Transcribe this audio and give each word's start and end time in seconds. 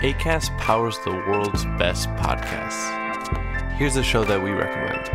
ACAST 0.00 0.56
powers 0.56 0.98
the 1.04 1.10
world's 1.10 1.66
best 1.76 2.08
podcasts. 2.16 2.88
Here's 3.76 3.96
a 3.96 4.02
show 4.02 4.24
that 4.24 4.42
we 4.42 4.50
recommend. 4.50 5.06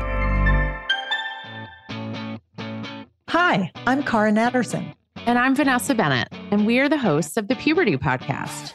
Hi, 3.30 3.72
I'm 3.88 4.04
Cara 4.04 4.32
Natterson. 4.32 4.94
And 5.26 5.40
I'm 5.40 5.56
Vanessa 5.56 5.96
Bennett, 5.96 6.28
and 6.52 6.68
we 6.68 6.78
are 6.78 6.88
the 6.88 7.00
hosts 7.00 7.36
of 7.36 7.48
the 7.48 7.56
Puberty 7.56 7.98
Podcast. 7.98 8.74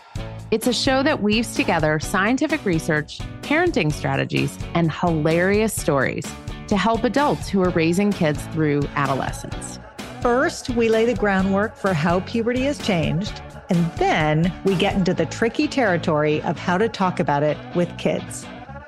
It's 0.51 0.67
a 0.67 0.73
show 0.73 1.05
that 1.05 1.23
weaves 1.23 1.55
together 1.55 2.01
scientific 2.01 2.65
research, 2.65 3.21
parenting 3.43 3.93
strategies, 3.93 4.59
and 4.75 4.91
hilarious 4.91 5.73
stories 5.73 6.27
to 6.67 6.77
help 6.77 7.05
adults 7.05 7.49
who 7.49 7.63
are 7.63 7.71
raising 7.71 8.11
kids 8.11 8.45
through 8.49 8.83
adolescence. 8.97 9.79
First, 10.21 10.71
we 10.71 10.89
lay 10.89 11.07
the 11.07 11.15
groundwork 11.15 11.77
for 11.77 11.95
how 11.95 12.19
puberty 12.21 12.63
has 12.63 12.85
changed, 12.85 13.43
and 13.71 13.91
then 13.93 14.53
we 14.65 14.75
get 14.75 14.95
into 14.95 15.15
the 15.15 15.27
tricky 15.27 15.69
territory 15.69 16.43
of 16.43 16.59
how 16.59 16.77
to 16.77 16.89
talk 16.89 17.21
about 17.21 17.43
it 17.43 17.57
with 17.75 17.97
kids. 17.97 18.45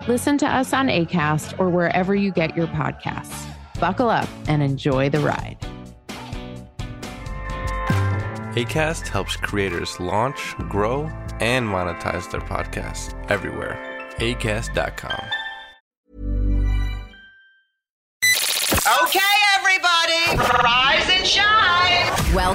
Listen 0.09 0.37
to 0.39 0.47
us 0.47 0.73
on 0.73 0.89
ACAST 0.89 1.59
or 1.59 1.70
wherever 1.70 2.15
you 2.15 2.33
get 2.33 2.56
your 2.56 2.66
podcasts. 2.66 3.47
Buckle 3.80 4.11
up 4.11 4.29
and 4.48 4.62
enjoy 4.62 5.09
the 5.09 5.20
ride. 5.20 5.56
ACAST 8.56 9.09
helps 9.09 9.37
creators 9.37 9.98
launch, 9.98 10.55
grow, 10.69 11.05
and 11.41 11.67
monetize 11.67 12.30
their 12.30 12.42
podcasts 12.42 13.14
everywhere. 13.30 13.78
ACAST.com. 14.19 15.41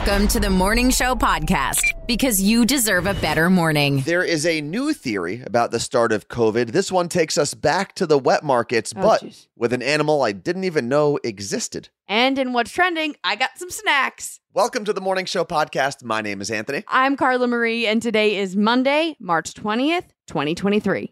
Welcome 0.07 0.29
to 0.29 0.39
the 0.39 0.49
Morning 0.49 0.89
Show 0.89 1.15
Podcast 1.15 1.81
because 2.07 2.41
you 2.41 2.65
deserve 2.65 3.07
a 3.07 3.13
better 3.15 3.49
morning. 3.49 3.99
There 4.05 4.23
is 4.23 4.45
a 4.45 4.61
new 4.61 4.93
theory 4.93 5.41
about 5.45 5.71
the 5.71 5.81
start 5.81 6.13
of 6.13 6.29
COVID. 6.29 6.67
This 6.71 6.89
one 6.89 7.09
takes 7.09 7.37
us 7.37 7.53
back 7.53 7.93
to 7.95 8.05
the 8.05 8.17
wet 8.17 8.41
markets, 8.41 8.93
Oh, 8.95 9.01
but 9.01 9.21
jeez. 9.21 9.47
with 9.57 9.73
an 9.73 9.81
animal 9.81 10.21
I 10.21 10.31
didn't 10.31 10.63
even 10.63 10.87
know 10.87 11.19
existed. 11.25 11.89
And 12.07 12.39
in 12.39 12.53
what's 12.53 12.71
trending, 12.71 13.17
I 13.25 13.35
got 13.35 13.57
some 13.57 13.69
snacks. 13.69 14.39
Welcome 14.53 14.85
to 14.85 14.93
the 14.93 15.01
Morning 15.01 15.25
Show 15.25 15.43
podcast. 15.43 16.05
My 16.05 16.21
name 16.21 16.39
is 16.39 16.49
Anthony. 16.49 16.85
I'm 16.87 17.17
Carla 17.17 17.45
Marie, 17.47 17.85
and 17.85 18.01
today 18.01 18.37
is 18.37 18.55
Monday, 18.55 19.17
March 19.19 19.55
20th, 19.55 20.05
2023. 20.27 21.11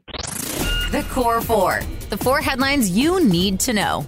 The 0.92 1.06
Core 1.12 1.42
Four. 1.42 1.82
The 2.10 2.18
four 2.18 2.40
headlines 2.40 2.92
you 2.92 3.22
need 3.26 3.60
to 3.60 3.74
know. 3.74 4.08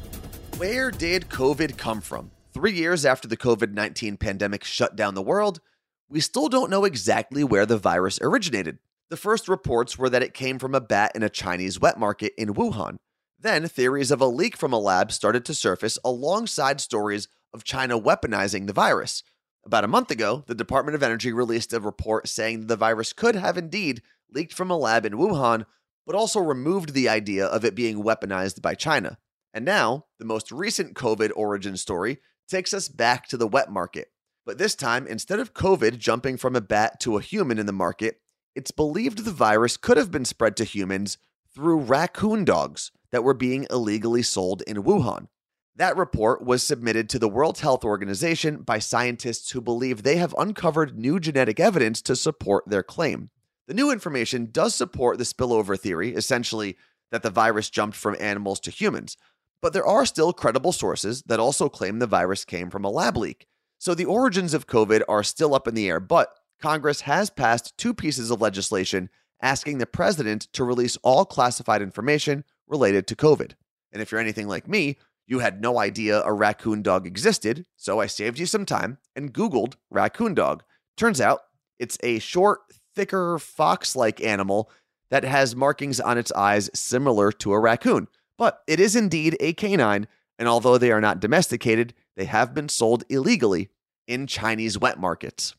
Where 0.56 0.92
did 0.92 1.28
COVID 1.28 1.78
come 1.78 2.00
from? 2.00 2.32
Three 2.58 2.74
years 2.74 3.06
after 3.06 3.28
the 3.28 3.38
COVID 3.38 3.74
19 3.74 4.18
pandemic 4.18 4.64
shut 4.64 4.96
down 4.96 5.14
the 5.14 5.22
world, 5.22 5.62
we 6.10 6.20
still 6.20 6.50
don't 6.50 6.72
know 6.72 6.86
exactly 6.86 7.44
where 7.44 7.68
the 7.68 7.78
virus 7.78 8.18
originated. 8.20 8.80
The 9.12 9.16
first 9.16 9.48
reports 9.48 10.00
were 10.00 10.10
that 10.10 10.24
it 10.24 10.34
came 10.34 10.58
from 10.58 10.74
a 10.74 10.82
bat 10.82 11.12
in 11.14 11.22
a 11.22 11.30
Chinese 11.30 11.80
wet 11.80 12.00
market 12.00 12.34
in 12.36 12.56
Wuhan. 12.56 12.98
Then, 13.40 13.68
theories 13.68 14.10
of 14.10 14.22
a 14.22 14.26
leak 14.26 14.58
from 14.58 14.74
a 14.74 14.80
lab 14.80 15.12
started 15.12 15.46
to 15.46 15.54
surface 15.54 16.00
alongside 16.04 16.82
stories 16.82 17.28
of 17.54 17.64
China 17.64 18.00
weaponizing 18.00 18.66
the 18.66 18.74
virus. 18.74 19.22
About 19.64 19.84
a 19.84 19.88
month 19.88 20.10
ago, 20.10 20.44
the 20.48 20.56
Department 20.56 20.96
of 20.96 21.04
Energy 21.04 21.32
released 21.32 21.74
a 21.74 21.80
report 21.80 22.28
saying 22.28 22.66
the 22.66 22.76
virus 22.76 23.14
could 23.14 23.36
have 23.36 23.60
indeed 23.60 24.02
leaked 24.34 24.54
from 24.54 24.72
a 24.72 24.78
lab 24.78 25.06
in 25.06 25.14
Wuhan, 25.14 25.68
but 26.08 26.16
also 26.16 26.40
removed 26.40 26.96
the 26.96 27.08
idea 27.08 27.46
of 27.46 27.64
it 27.64 27.76
being 27.76 28.04
weaponized 28.04 28.64
by 28.64 28.74
China. 28.74 29.20
And 29.54 29.64
now, 29.64 30.06
the 30.18 30.26
most 30.26 30.52
recent 30.52 30.96
COVID 30.96 31.30
origin 31.36 31.78
story 31.78 32.18
takes 32.48 32.74
us 32.74 32.88
back 32.90 33.28
to 33.28 33.38
the 33.38 33.48
wet 33.48 33.72
market. 33.72 34.10
But 34.46 34.58
this 34.58 34.76
time, 34.76 35.06
instead 35.08 35.40
of 35.40 35.54
COVID 35.54 35.98
jumping 35.98 36.38
from 36.38 36.56
a 36.56 36.62
bat 36.62 37.00
to 37.02 37.18
a 37.18 37.22
human 37.22 37.60
in 37.60 37.66
the 37.66 37.74
market, 37.74 38.22
it's 38.56 38.72
believed 38.72 39.20
the 39.20 39.32
virus 39.32 39.78
could 39.78 39.98
have 39.98 40.12
been 40.12 40.26
spread 40.26 40.56
to 40.58 40.64
humans 40.64 41.18
through 41.54 41.80
raccoon 41.80 42.46
dogs 42.46 42.92
that 43.12 43.24
were 43.24 43.34
being 43.34 43.68
illegally 43.70 44.22
sold 44.22 44.62
in 44.68 44.84
Wuhan. 44.84 45.28
That 45.76 45.96
report 45.96 46.44
was 46.44 46.64
submitted 46.64 47.08
to 47.10 47.20
the 47.20 47.30
World 47.30 47.60
Health 47.60 47.84
Organization 47.84 48.64
by 48.64 48.80
scientists 48.80 49.52
who 49.52 49.62
believe 49.62 50.02
they 50.02 50.18
have 50.18 50.34
uncovered 50.38 50.98
new 50.98 51.20
genetic 51.20 51.60
evidence 51.60 52.02
to 52.04 52.16
support 52.16 52.68
their 52.68 52.82
claim. 52.82 53.30
The 53.68 53.76
new 53.76 53.92
information 53.92 54.50
does 54.52 54.74
support 54.74 55.18
the 55.18 55.24
spillover 55.24 55.80
theory, 55.80 56.16
essentially, 56.16 56.78
that 57.12 57.22
the 57.22 57.30
virus 57.30 57.70
jumped 57.70 57.96
from 57.96 58.16
animals 58.20 58.60
to 58.62 58.72
humans. 58.72 59.18
But 59.62 59.74
there 59.74 59.86
are 59.86 60.06
still 60.06 60.34
credible 60.34 60.72
sources 60.72 61.24
that 61.24 61.40
also 61.40 61.70
claim 61.70 62.00
the 62.00 62.08
virus 62.08 62.46
came 62.46 62.70
from 62.70 62.86
a 62.86 62.90
lab 62.90 63.18
leak. 63.18 63.48
So 63.80 63.94
the 63.94 64.06
origins 64.06 64.54
of 64.54 64.68
COVID 64.68 65.02
are 65.08 65.24
still 65.24 65.54
up 65.54 65.68
in 65.68 65.76
the 65.76 65.88
air, 65.88 66.00
but 66.00 66.30
Congress 66.62 67.02
has 67.02 67.30
passed 67.30 67.78
two 67.78 67.94
pieces 67.94 68.32
of 68.32 68.42
legislation 68.42 69.10
asking 69.42 69.78
the 69.78 69.86
president 69.86 70.48
to 70.54 70.64
release 70.64 70.98
all 71.04 71.26
classified 71.26 71.82
information 71.82 72.44
related 72.68 73.06
to 73.08 73.16
COVID. 73.16 73.54
And 73.92 74.02
if 74.02 74.12
you're 74.12 74.22
anything 74.22 74.48
like 74.48 74.68
me, 74.68 74.98
you 75.28 75.40
had 75.40 75.62
no 75.62 75.78
idea 75.78 76.22
a 76.24 76.34
raccoon 76.34 76.82
dog 76.82 77.06
existed, 77.06 77.66
so 77.76 78.00
I 78.00 78.08
saved 78.08 78.40
you 78.40 78.46
some 78.46 78.66
time 78.66 78.98
and 79.16 79.34
Googled 79.34 79.76
raccoon 79.90 80.34
dog. 80.34 80.64
Turns 80.96 81.22
out 81.22 81.42
it's 81.80 81.98
a 82.02 82.20
short, 82.20 82.62
thicker, 82.96 83.38
fox 83.38 83.96
like 83.96 84.24
animal 84.24 84.72
that 85.10 85.24
has 85.24 85.56
markings 85.56 86.00
on 86.00 86.18
its 86.18 86.32
eyes 86.32 86.70
similar 86.74 87.32
to 87.34 87.54
a 87.54 87.60
raccoon. 87.60 88.08
But 88.38 88.62
it 88.68 88.80
is 88.80 88.96
indeed 88.96 89.36
a 89.40 89.54
canine, 89.54 90.08
and 90.38 90.48
although 90.48 90.78
they 90.78 90.92
are 90.92 91.02
not 91.02 91.20
domesticated, 91.20 91.94
they 92.16 92.26
have 92.26 92.54
been 92.54 92.70
sold 92.70 93.04
illegally 93.10 93.70
in 94.08 94.28
Chinese 94.28 94.80
wet 94.80 95.00
markets. 95.00 95.56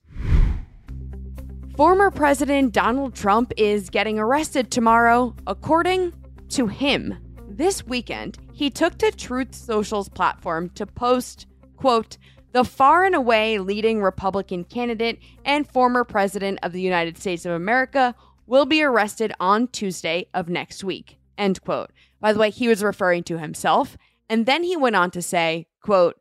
Former 1.76 2.10
President 2.10 2.72
Donald 2.72 3.14
Trump 3.14 3.52
is 3.56 3.90
getting 3.90 4.18
arrested 4.18 4.70
tomorrow, 4.70 5.34
according 5.46 6.12
to 6.48 6.66
him. 6.66 7.16
This 7.48 7.86
weekend, 7.86 8.38
he 8.52 8.70
took 8.70 8.98
to 8.98 9.10
Truth 9.10 9.54
Social's 9.54 10.08
platform 10.08 10.70
to 10.70 10.86
post, 10.86 11.46
quote, 11.76 12.16
the 12.52 12.64
far 12.64 13.04
and 13.04 13.14
away 13.14 13.58
leading 13.58 14.02
Republican 14.02 14.64
candidate 14.64 15.20
and 15.44 15.68
former 15.68 16.02
president 16.02 16.58
of 16.62 16.72
the 16.72 16.80
United 16.80 17.18
States 17.18 17.44
of 17.44 17.52
America 17.52 18.14
will 18.46 18.64
be 18.64 18.82
arrested 18.82 19.32
on 19.38 19.68
Tuesday 19.68 20.26
of 20.32 20.48
next 20.48 20.82
week, 20.82 21.18
end 21.38 21.62
quote. 21.62 21.92
By 22.20 22.32
the 22.32 22.38
way, 22.38 22.50
he 22.50 22.68
was 22.68 22.82
referring 22.82 23.22
to 23.24 23.38
himself. 23.38 23.96
And 24.28 24.44
then 24.44 24.62
he 24.62 24.76
went 24.76 24.96
on 24.96 25.10
to 25.12 25.22
say, 25.22 25.68
quote, 25.82 26.16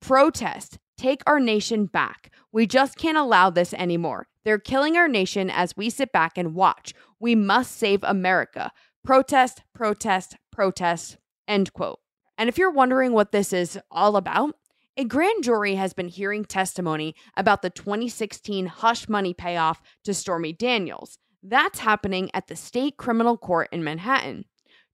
protest, 0.00 0.78
take 0.96 1.22
our 1.26 1.40
nation 1.40 1.86
back. 1.86 2.32
We 2.52 2.66
just 2.66 2.96
can't 2.96 3.18
allow 3.18 3.50
this 3.50 3.74
anymore. 3.74 4.28
They're 4.44 4.58
killing 4.58 4.96
our 4.96 5.08
nation 5.08 5.50
as 5.50 5.76
we 5.76 5.90
sit 5.90 6.12
back 6.12 6.38
and 6.38 6.54
watch. 6.54 6.94
We 7.20 7.34
must 7.34 7.76
save 7.76 8.02
America. 8.02 8.72
Protest, 9.04 9.62
protest, 9.74 10.36
protest, 10.50 11.18
end 11.46 11.72
quote. 11.72 12.00
And 12.38 12.48
if 12.48 12.58
you're 12.58 12.70
wondering 12.70 13.12
what 13.12 13.32
this 13.32 13.52
is 13.52 13.78
all 13.90 14.16
about, 14.16 14.56
a 14.96 15.04
grand 15.04 15.42
jury 15.42 15.76
has 15.76 15.92
been 15.92 16.08
hearing 16.08 16.44
testimony 16.44 17.14
about 17.36 17.62
the 17.62 17.70
2016 17.70 18.66
hush 18.66 19.08
money 19.08 19.32
payoff 19.32 19.80
to 20.04 20.12
Stormy 20.12 20.52
Daniels. 20.52 21.18
That's 21.42 21.80
happening 21.80 22.30
at 22.34 22.48
the 22.48 22.56
state 22.56 22.96
criminal 22.96 23.36
court 23.36 23.68
in 23.72 23.82
Manhattan. 23.82 24.44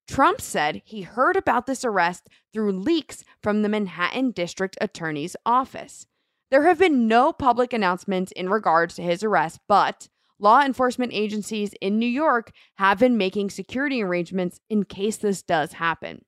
Trump 0.09 0.41
said 0.41 0.81
he 0.85 1.03
heard 1.03 1.35
about 1.35 1.67
this 1.67 1.85
arrest 1.85 2.27
through 2.51 2.71
leaks 2.71 3.23
from 3.43 3.61
the 3.61 3.69
Manhattan 3.69 4.31
District 4.31 4.75
Attorney's 4.81 5.35
Office. 5.45 6.07
There 6.49 6.63
have 6.63 6.79
been 6.79 7.07
no 7.07 7.31
public 7.31 7.73
announcements 7.73 8.31
in 8.31 8.49
regards 8.49 8.95
to 8.95 9.03
his 9.03 9.23
arrest, 9.23 9.59
but 9.67 10.09
law 10.39 10.61
enforcement 10.63 11.13
agencies 11.13 11.75
in 11.79 11.99
New 11.99 12.07
York 12.07 12.51
have 12.77 12.97
been 12.97 13.17
making 13.17 13.51
security 13.51 14.01
arrangements 14.01 14.59
in 14.67 14.83
case 14.83 15.17
this 15.17 15.43
does 15.43 15.73
happen. 15.73 16.25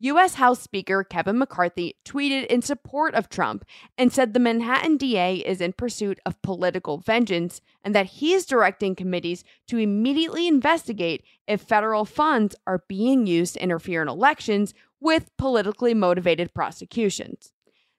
U.S. 0.00 0.34
House 0.34 0.60
Speaker 0.60 1.02
Kevin 1.02 1.38
McCarthy 1.38 1.96
tweeted 2.04 2.44
in 2.48 2.60
support 2.60 3.14
of 3.14 3.30
Trump 3.30 3.64
and 3.96 4.12
said 4.12 4.34
the 4.34 4.38
Manhattan 4.38 4.98
DA 4.98 5.36
is 5.36 5.62
in 5.62 5.72
pursuit 5.72 6.20
of 6.26 6.42
political 6.42 6.98
vengeance 6.98 7.62
and 7.82 7.94
that 7.94 8.04
he 8.04 8.34
is 8.34 8.44
directing 8.44 8.94
committees 8.94 9.42
to 9.68 9.78
immediately 9.78 10.46
investigate 10.46 11.24
if 11.48 11.62
federal 11.62 12.04
funds 12.04 12.54
are 12.66 12.84
being 12.88 13.26
used 13.26 13.54
to 13.54 13.62
interfere 13.62 14.02
in 14.02 14.08
elections 14.08 14.74
with 15.00 15.34
politically 15.38 15.94
motivated 15.94 16.52
prosecutions. 16.52 17.54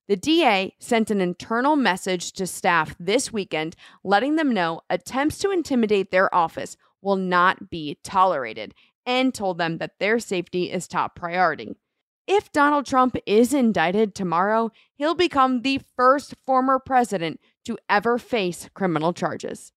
The 0.07 0.17
DA 0.17 0.75
sent 0.77 1.09
an 1.09 1.19
internal 1.19 1.75
message 1.75 2.31
to 2.33 2.45
staff 2.45 2.95
this 2.99 3.33
weekend 3.33 3.75
letting 4.03 4.35
them 4.35 4.53
know 4.53 4.81
attempts 4.91 5.39
to 5.39 5.49
intimidate 5.49 6.11
their 6.11 6.33
office 6.33 6.77
will 7.01 7.15
not 7.15 7.71
be 7.71 7.97
tolerated 8.03 8.75
and 9.03 9.33
told 9.33 9.57
them 9.57 9.79
that 9.79 9.97
their 9.99 10.19
safety 10.19 10.71
is 10.71 10.87
top 10.87 11.15
priority. 11.15 11.75
If 12.29 12.51
Donald 12.51 12.85
Trump 12.85 13.15
is 13.25 13.53
indicted 13.53 14.13
tomorrow, 14.13 14.71
he'll 14.95 15.15
become 15.15 15.61
the 15.61 15.79
first 15.95 16.35
former 16.45 16.77
president 16.77 17.39
to 17.63 17.77
ever 17.87 18.17
face 18.17 18.69
criminal 18.73 19.13
charges. 19.13 19.71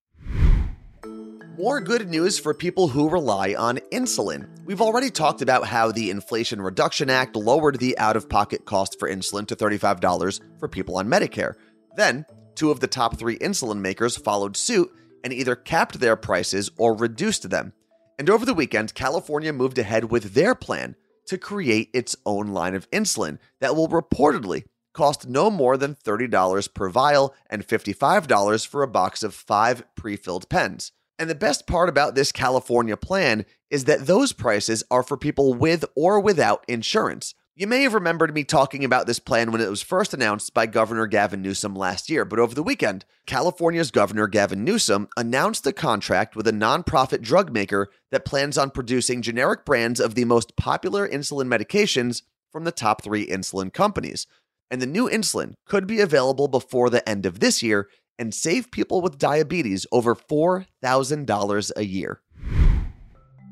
More 1.57 1.81
good 1.81 2.09
news 2.09 2.41
for 2.41 2.53
people 2.53 2.89
who 2.89 3.09
rely 3.09 3.55
on 3.55 3.79
insulin. 3.93 4.49
We've 4.65 4.81
already 4.81 5.11
talked 5.11 5.43
about 5.43 5.69
how 5.69 5.93
the 5.93 6.11
Inflation 6.11 6.61
Reduction 6.61 7.09
Act 7.09 7.37
lowered 7.37 7.79
the 7.79 7.97
out 7.99 8.17
of 8.17 8.29
pocket 8.29 8.65
cost 8.65 8.99
for 8.99 9.09
insulin 9.09 9.47
to 9.47 9.55
$35 9.55 10.41
for 10.59 10.67
people 10.67 10.99
on 10.99 11.07
Medicare. 11.07 11.55
Then, 11.95 12.27
two 12.57 12.73
of 12.73 12.81
the 12.81 12.89
top 12.89 13.17
three 13.17 13.39
insulin 13.39 13.79
makers 13.79 14.17
followed 14.17 14.57
suit 14.57 14.91
and 15.23 15.33
either 15.33 15.55
capped 15.55 16.01
their 16.01 16.17
prices 16.17 16.69
or 16.77 16.97
reduced 16.97 17.49
them. 17.49 17.75
And 18.19 18.29
over 18.29 18.45
the 18.45 18.55
weekend, 18.55 18.95
California 18.95 19.53
moved 19.53 19.79
ahead 19.79 20.11
with 20.11 20.35
their 20.35 20.57
plan 20.57 20.97
to 21.31 21.39
create 21.39 21.91
its 21.95 22.17
own 22.27 22.49
line 22.49 22.75
of 22.75 22.91
insulin 22.91 23.39
that 23.61 23.77
will 23.77 23.87
reportedly 23.87 24.65
cost 24.93 25.29
no 25.29 25.49
more 25.49 25.77
than 25.77 25.95
$30 25.95 26.75
per 26.75 26.89
vial 26.89 27.33
and 27.49 27.65
$55 27.65 28.67
for 28.67 28.83
a 28.83 28.89
box 28.89 29.23
of 29.23 29.33
five 29.33 29.85
pre 29.95 30.17
filled 30.17 30.49
pens. 30.49 30.91
And 31.21 31.31
the 31.31 31.37
best 31.37 31.69
part 31.69 31.89
about 31.89 32.17
this 32.17 32.33
California 32.33 32.97
plan 32.97 33.47
is 33.71 33.85
that 33.85 34.09
those 34.09 34.33
prices 34.33 34.83
are 34.91 35.05
for 35.05 35.17
people 35.17 35.55
with 35.55 35.85
or 35.95 36.19
without 36.19 36.65
insurance. 36.67 37.37
You 37.57 37.67
may 37.67 37.83
have 37.83 37.95
remembered 37.95 38.33
me 38.33 38.45
talking 38.45 38.85
about 38.85 39.09
this 39.09 39.19
plan 39.19 39.51
when 39.51 39.61
it 39.61 39.69
was 39.69 39.83
first 39.83 40.15
announced 40.15 40.55
by 40.55 40.67
Governor 40.67 41.09
Gavin 41.09 41.43
Newsom 41.43 41.75
last 41.75 42.09
year, 42.09 42.25
but 42.25 42.39
over 42.39 42.55
the 42.55 42.63
weekend, 42.63 43.05
California's 43.27 43.91
Governor 43.91 44.29
Gavin 44.29 44.63
Newsom 44.63 45.09
announced 45.17 45.67
a 45.67 45.73
contract 45.73 46.37
with 46.37 46.47
a 46.47 46.53
nonprofit 46.53 47.23
drug 47.23 47.53
maker 47.53 47.91
that 48.13 48.25
plans 48.25 48.57
on 48.57 48.71
producing 48.71 49.21
generic 49.21 49.65
brands 49.65 49.99
of 49.99 50.15
the 50.15 50.25
most 50.25 50.57
popular 50.57 51.09
insulin 51.09 51.49
medications 51.49 52.23
from 52.53 52.63
the 52.63 52.73
top 52.73 53.03
three 53.03 53.27
insulin 53.27 53.73
companies. 53.73 54.29
And 54.71 54.81
the 54.81 54.87
new 54.87 55.11
insulin 55.11 55.55
could 55.67 55.89
be 55.89 56.01
available 56.01 56.47
before 56.47 56.89
the 56.89 57.07
end 57.07 57.27
of 57.27 57.41
this 57.41 57.65
year 57.65 57.89
and 58.17 58.33
save 58.33 58.71
people 58.71 59.01
with 59.01 59.19
diabetes 59.19 59.89
over 59.91 60.15
$4,000 60.15 61.71
a 61.75 61.85
year. 61.85 62.21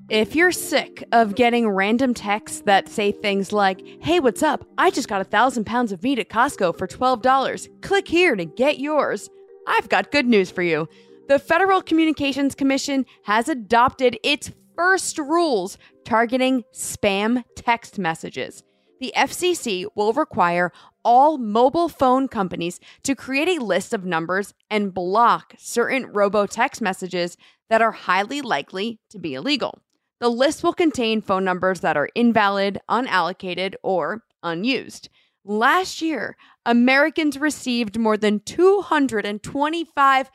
If 0.08 0.34
you're 0.34 0.52
sick 0.52 1.04
of 1.12 1.34
getting 1.34 1.68
random 1.68 2.14
texts 2.14 2.62
that 2.64 2.88
say 2.88 3.12
things 3.12 3.52
like, 3.52 3.82
hey, 4.00 4.20
what's 4.20 4.42
up? 4.42 4.64
I 4.78 4.88
just 4.88 5.06
got 5.06 5.20
a 5.20 5.24
thousand 5.24 5.66
pounds 5.66 5.92
of 5.92 6.02
meat 6.02 6.18
at 6.18 6.30
Costco 6.30 6.78
for 6.78 6.86
$12. 6.86 7.82
Click 7.82 8.08
here 8.08 8.34
to 8.34 8.46
get 8.46 8.78
yours. 8.78 9.28
I've 9.66 9.90
got 9.90 10.10
good 10.10 10.24
news 10.24 10.50
for 10.50 10.62
you. 10.62 10.88
The 11.28 11.38
Federal 11.38 11.82
Communications 11.82 12.54
Commission 12.54 13.04
has 13.24 13.50
adopted 13.50 14.18
its 14.22 14.50
first 14.74 15.18
rules 15.18 15.76
targeting 16.06 16.64
spam 16.72 17.44
text 17.54 17.98
messages. 17.98 18.62
The 19.00 19.12
FCC 19.14 19.84
will 19.94 20.14
require 20.14 20.72
all 21.04 21.36
mobile 21.36 21.90
phone 21.90 22.28
companies 22.28 22.80
to 23.02 23.14
create 23.14 23.60
a 23.60 23.62
list 23.62 23.92
of 23.92 24.06
numbers 24.06 24.54
and 24.70 24.94
block 24.94 25.52
certain 25.58 26.06
robo 26.06 26.46
text 26.46 26.80
messages 26.80 27.36
that 27.68 27.82
are 27.82 27.92
highly 27.92 28.40
likely 28.40 29.00
to 29.10 29.18
be 29.18 29.34
illegal. 29.34 29.82
The 30.20 30.28
list 30.28 30.64
will 30.64 30.72
contain 30.72 31.22
phone 31.22 31.44
numbers 31.44 31.80
that 31.80 31.96
are 31.96 32.08
invalid, 32.14 32.80
unallocated, 32.90 33.74
or 33.82 34.24
unused. 34.42 35.08
Last 35.44 36.02
year, 36.02 36.36
Americans 36.66 37.38
received 37.38 37.98
more 37.98 38.16
than 38.16 38.40
225 38.40 40.30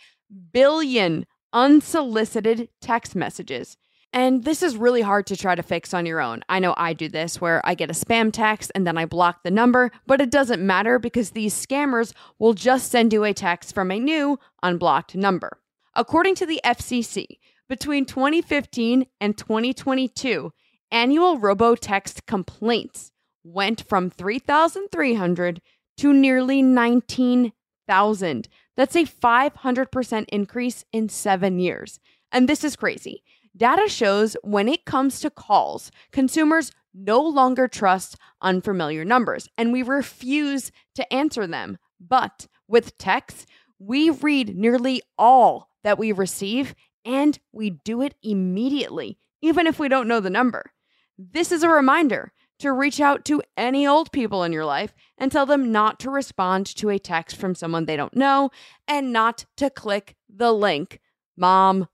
billion 0.52 1.26
unsolicited 1.52 2.70
text 2.82 3.16
messages. 3.16 3.78
And 4.16 4.44
this 4.44 4.62
is 4.62 4.78
really 4.78 5.02
hard 5.02 5.26
to 5.28 5.36
try 5.36 5.56
to 5.56 5.64
fix 5.64 5.94
on 5.94 6.06
your 6.06 6.22
own. 6.22 6.44
I 6.48 6.60
know 6.60 6.76
I 6.78 6.94
do 6.94 7.10
this 7.10 7.42
where 7.42 7.62
I 7.64 7.74
get 7.74 7.90
a 7.90 7.94
spam 7.94 8.32
text 8.32 8.72
and 8.76 8.86
then 8.86 8.98
I 8.98 9.06
block 9.06 9.44
the 9.44 9.52
number, 9.52 9.92
but 10.06 10.22
it 10.22 10.30
doesn't 10.30 10.66
matter 10.66 11.00
because 11.00 11.32
these 11.32 11.54
scammers 11.54 12.14
will 12.38 12.54
just 12.54 12.92
send 12.92 13.12
you 13.12 13.24
a 13.24 13.34
text 13.34 13.74
from 13.74 13.92
a 13.92 14.00
new 14.00 14.40
unblocked 14.62 15.16
number. 15.16 15.60
According 15.96 16.36
to 16.36 16.46
the 16.46 16.62
FCC, 16.64 17.26
between 17.70 18.06
2015 18.06 19.06
and 19.20 19.38
2022, 19.38 20.52
annual 20.92 21.40
robotext 21.40 22.26
complaints 22.26 23.12
went 23.44 23.88
from 23.88 24.10
3,300 24.10 25.62
to 25.98 26.14
nearly 26.14 26.62
19,000. 26.62 28.48
That's 28.76 28.96
a 28.96 29.06
500% 29.06 30.26
increase 30.30 30.86
in 30.92 31.10
seven 31.10 31.60
years. 31.60 32.00
And 32.32 32.50
this 32.50 32.64
is 32.64 32.76
crazy. 32.76 33.24
Data 33.56 33.88
shows 33.88 34.36
when 34.44 34.68
it 34.68 34.86
comes 34.86 35.20
to 35.20 35.30
calls, 35.30 35.92
consumers 36.12 36.72
no 36.94 37.22
longer 37.22 37.68
trust 37.68 38.18
unfamiliar 38.42 39.06
numbers 39.06 39.48
and 39.58 39.72
we 39.72 39.84
refuse 39.84 40.72
to 40.96 41.14
answer 41.14 41.46
them. 41.46 41.78
But 42.00 42.48
with 42.68 42.98
text, 42.98 43.48
we 43.80 44.10
read 44.10 44.56
nearly 44.56 45.02
all 45.18 45.70
that 45.84 46.00
we 46.00 46.12
receive 46.12 46.74
and 47.06 47.40
we 47.52 47.70
do 47.70 48.02
it 48.02 48.16
immediately, 48.24 49.18
even 49.42 49.68
if 49.68 49.80
we 49.80 49.88
don't 49.88 50.08
know 50.08 50.20
the 50.20 50.30
number. 50.30 50.72
This 51.18 51.52
is 51.52 51.64
a 51.64 51.70
reminder 51.70 52.32
to 52.60 52.72
reach 52.72 53.00
out 53.00 53.26
to 53.26 53.42
any 53.58 53.86
old 53.86 54.12
people 54.12 54.44
in 54.44 54.52
your 54.52 54.66
life 54.66 54.94
and 55.18 55.32
tell 55.32 55.46
them 55.46 55.72
not 55.72 56.00
to 56.00 56.10
respond 56.10 56.66
to 56.66 56.90
a 56.90 57.00
text 57.00 57.36
from 57.36 57.56
someone 57.56 57.86
they 57.86 57.98
don't 57.98 58.16
know 58.16 58.52
and 58.88 59.12
not 59.12 59.46
to 59.58 59.70
click 59.70 60.16
the 60.34 60.52
link. 60.52 61.00
Mom. 61.38 61.88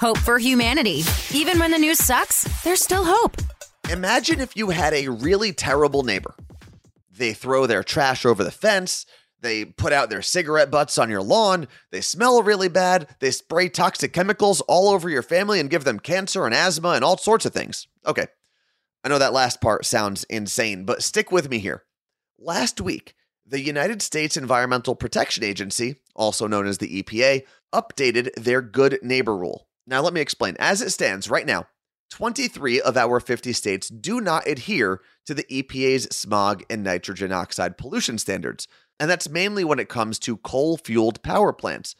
Hope 0.00 0.18
for 0.18 0.38
humanity. 0.38 1.02
Even 1.32 1.58
when 1.58 1.70
the 1.70 1.78
news 1.78 1.98
sucks, 1.98 2.42
there's 2.62 2.82
still 2.82 3.04
hope. 3.04 3.36
Imagine 3.90 4.40
if 4.40 4.56
you 4.56 4.70
had 4.70 4.92
a 4.94 5.08
really 5.08 5.52
terrible 5.52 6.02
neighbor. 6.02 6.34
They 7.10 7.32
throw 7.32 7.66
their 7.66 7.82
trash 7.82 8.24
over 8.24 8.44
the 8.44 8.50
fence, 8.50 9.04
they 9.42 9.64
put 9.64 9.92
out 9.92 10.10
their 10.10 10.22
cigarette 10.22 10.70
butts 10.70 10.98
on 10.98 11.10
your 11.10 11.22
lawn. 11.22 11.68
They 11.90 12.00
smell 12.00 12.42
really 12.42 12.68
bad. 12.68 13.08
They 13.20 13.30
spray 13.30 13.68
toxic 13.68 14.12
chemicals 14.12 14.60
all 14.62 14.88
over 14.88 15.08
your 15.08 15.22
family 15.22 15.60
and 15.60 15.70
give 15.70 15.84
them 15.84 15.98
cancer 15.98 16.44
and 16.44 16.54
asthma 16.54 16.90
and 16.90 17.04
all 17.04 17.16
sorts 17.16 17.46
of 17.46 17.52
things. 17.52 17.86
Okay, 18.06 18.26
I 19.04 19.08
know 19.08 19.18
that 19.18 19.32
last 19.32 19.60
part 19.60 19.86
sounds 19.86 20.24
insane, 20.24 20.84
but 20.84 21.02
stick 21.02 21.32
with 21.32 21.50
me 21.50 21.58
here. 21.58 21.84
Last 22.38 22.80
week, 22.80 23.14
the 23.46 23.60
United 23.60 24.02
States 24.02 24.36
Environmental 24.36 24.94
Protection 24.94 25.42
Agency, 25.42 25.96
also 26.14 26.46
known 26.46 26.66
as 26.66 26.78
the 26.78 27.02
EPA, 27.02 27.42
updated 27.74 28.30
their 28.34 28.62
Good 28.62 28.98
Neighbor 29.02 29.36
Rule. 29.36 29.66
Now, 29.86 30.02
let 30.02 30.14
me 30.14 30.20
explain. 30.20 30.56
As 30.58 30.80
it 30.82 30.90
stands 30.90 31.28
right 31.28 31.46
now, 31.46 31.66
23 32.10 32.80
of 32.80 32.96
our 32.96 33.20
50 33.20 33.52
states 33.52 33.88
do 33.88 34.20
not 34.20 34.46
adhere 34.46 35.00
to 35.26 35.34
the 35.34 35.44
EPA's 35.44 36.04
smog 36.14 36.64
and 36.68 36.82
nitrogen 36.82 37.32
oxide 37.32 37.78
pollution 37.78 38.18
standards 38.18 38.66
and 39.00 39.10
that's 39.10 39.30
mainly 39.30 39.64
when 39.64 39.78
it 39.78 39.88
comes 39.88 40.18
to 40.20 40.36
coal 40.36 40.76
fueled 40.76 41.22
power 41.22 41.54
plants. 41.54 41.96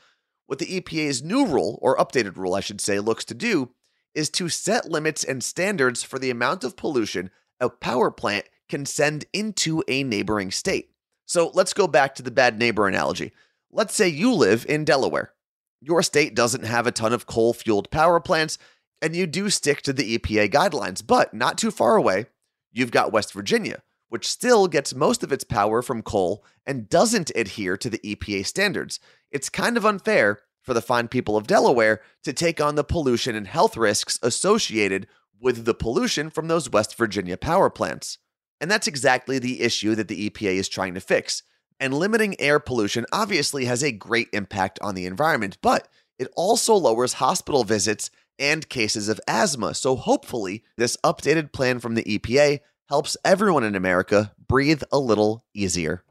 What 0.47 0.59
the 0.59 0.81
EPA's 0.81 1.23
new 1.23 1.47
rule, 1.47 1.79
or 1.81 1.97
updated 1.97 2.37
rule, 2.37 2.55
I 2.55 2.61
should 2.61 2.81
say, 2.81 3.01
looks 3.01 3.25
to 3.25 3.35
do 3.35 3.71
is 4.15 4.29
to 4.31 4.51
set 4.51 4.91
limits 4.91 5.25
and 5.25 5.43
standards 5.43 6.03
for 6.03 6.19
the 6.19 6.31
amount 6.31 6.63
of 6.63 6.77
pollution 6.77 7.31
a 7.59 7.71
power 7.71 8.11
plant 8.11 8.47
can 8.69 8.85
send 8.85 9.25
into 9.33 9.83
a 9.89 10.03
neighboring 10.05 10.51
state. 10.51 10.91
So 11.25 11.51
let's 11.55 11.73
go 11.73 11.87
back 11.87 12.15
to 12.17 12.23
the 12.23 12.31
bad 12.31 12.59
neighbor 12.59 12.87
analogy. 12.87 13.33
Let's 13.71 13.95
say 13.95 14.09
you 14.09 14.35
live 14.35 14.67
in 14.69 14.85
Delaware. 14.85 15.33
Your 15.81 16.03
state 16.03 16.35
doesn't 16.35 16.65
have 16.65 16.87
a 16.87 16.93
ton 16.93 17.13
of 17.13 17.27
coal 17.27 17.55
fueled 17.55 17.91
power 17.91 18.21
plants, 18.21 18.59
and 19.03 19.17
you 19.17 19.27
do 19.27 19.51
stick 19.51 19.83
to 19.83 19.93
the 19.93 20.19
EPA 20.19 20.51
guidelines, 20.51 21.07
but 21.07 21.33
not 21.35 21.59
too 21.59 21.71
far 21.71 21.97
away, 21.97 22.27
you've 22.73 22.91
got 22.91 23.13
West 23.13 23.33
Virginia 23.33 23.83
which 24.11 24.29
still 24.29 24.67
gets 24.67 24.95
most 24.95 25.23
of 25.23 25.33
its 25.33 25.45
power 25.45 25.81
from 25.81 26.03
coal 26.03 26.45
and 26.67 26.91
doesn't 26.91 27.31
adhere 27.35 27.77
to 27.77 27.89
the 27.89 28.01
EPA 28.01 28.45
standards. 28.45 29.01
It's 29.31 29.49
kind 29.49 29.77
of 29.77 29.87
unfair 29.87 30.41
for 30.63 30.75
the 30.75 30.83
fine 30.83 31.09
people 31.09 31.37
of 31.37 31.47
Delaware 31.47 32.03
to 32.25 32.33
take 32.33 32.61
on 32.61 32.75
the 32.75 32.85
pollution 32.85 33.35
and 33.35 33.47
health 33.47 33.77
risks 33.77 34.19
associated 34.23 35.07
with 35.41 35.65
the 35.65 35.75
pollution 35.75 36.29
from 36.29 36.49
those 36.49 36.71
West 36.71 36.97
Virginia 36.97 37.37
power 37.37 37.71
plants. 37.71 38.19
And 38.61 38.71
that's 38.71 38.89
exactly 38.89 39.39
the 39.39 39.63
issue 39.63 39.95
that 39.95 40.09
the 40.09 40.29
EPA 40.29 40.57
is 40.57 40.69
trying 40.69 40.95
to 40.95 41.01
fix. 41.01 41.45
And 41.79 41.95
limiting 41.95 42.39
air 42.39 42.59
pollution 42.59 43.07
obviously 43.13 43.65
has 43.67 43.83
a 43.83 43.93
great 43.93 44.29
impact 44.33 44.79
on 44.83 44.97
the 44.97 45.07
environment, 45.07 45.57
but 45.63 45.89
it 46.19 46.29
also 46.37 46.75
lowers 46.75 47.15
hospital 47.15 47.65
visits 47.65 48.11
and 48.41 48.69
cases 48.69 49.09
of 49.09 49.21
asthma. 49.29 49.75
So 49.75 49.95
hopefully, 49.95 50.65
this 50.77 50.97
updated 51.05 51.53
plan 51.53 51.79
from 51.79 51.95
the 51.95 52.03
EPA 52.03 52.61
helps 52.89 53.17
everyone 53.25 53.63
in 53.63 53.77
America 53.77 54.33
breathe 54.49 54.83
a 54.91 54.99
little 54.99 55.45
easier. 55.55 56.03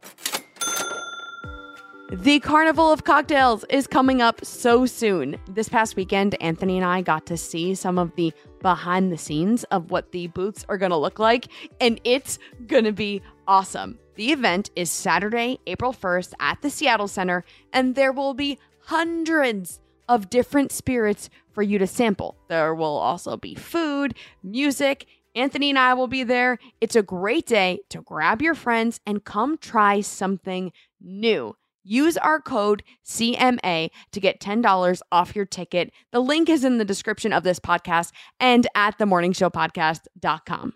The 2.12 2.40
Carnival 2.40 2.92
of 2.92 3.04
Cocktails 3.04 3.66
is 3.70 3.86
coming 3.86 4.20
up 4.20 4.44
so 4.44 4.88
soon. 4.88 5.38
This 5.48 5.70
past 5.70 5.96
weekend, 5.96 6.42
Anthony 6.42 6.78
and 6.78 6.86
I 6.86 7.02
got 7.02 7.28
to 7.28 7.38
see 7.38 7.76
some 7.76 8.00
of 8.00 8.16
the 8.16 8.34
behind 8.62 9.12
the 9.12 9.18
scenes 9.18 9.64
of 9.66 9.92
what 9.92 10.12
the 10.12 10.26
booths 10.28 10.66
are 10.70 10.78
going 10.80 10.90
to 10.90 10.98
look 10.98 11.20
like, 11.20 11.50
and 11.80 12.02
it's 12.04 12.40
going 12.66 12.86
to 12.86 12.92
be 12.92 13.22
awesome. 13.48 14.00
The 14.16 14.32
event 14.32 14.72
is 14.76 14.90
Saturday, 14.90 15.60
April 15.68 15.94
1st 15.94 16.34
at 16.40 16.62
the 16.64 16.72
Seattle 16.72 17.08
Center, 17.08 17.46
and 17.74 17.94
there 17.94 18.12
will 18.12 18.34
be 18.34 18.58
hundreds 18.86 19.80
of 20.10 20.30
different 20.30 20.74
spirits 20.74 21.30
for 21.54 21.64
you 21.64 21.78
to 21.80 21.88
sample. 21.88 22.36
There 22.50 22.76
will 22.76 22.98
also 22.98 23.38
be 23.38 23.56
food, 23.56 24.16
music, 24.44 25.06
Anthony 25.36 25.70
and 25.70 25.80
I 25.80 25.94
will 25.94 26.08
be 26.08 26.24
there. 26.24 26.58
It's 26.82 26.96
a 26.96 27.04
great 27.04 27.46
day 27.46 27.80
to 27.90 28.02
grab 28.02 28.42
your 28.42 28.56
friends 28.56 29.00
and 29.06 29.24
come 29.24 29.58
try 29.58 30.02
something 30.02 30.74
new. 31.00 31.56
Use 31.84 32.18
our 32.18 32.42
code 32.42 32.84
CMA 33.06 33.90
to 34.12 34.20
get 34.20 34.42
$10 34.42 35.02
off 35.12 35.36
your 35.36 35.46
ticket. 35.46 35.92
The 36.12 36.20
link 36.20 36.50
is 36.50 36.64
in 36.64 36.78
the 36.78 36.86
description 36.86 37.32
of 37.32 37.44
this 37.44 37.60
podcast 37.60 38.12
and 38.40 38.68
at 38.76 38.98
themorningshowpodcast.com. 38.98 40.74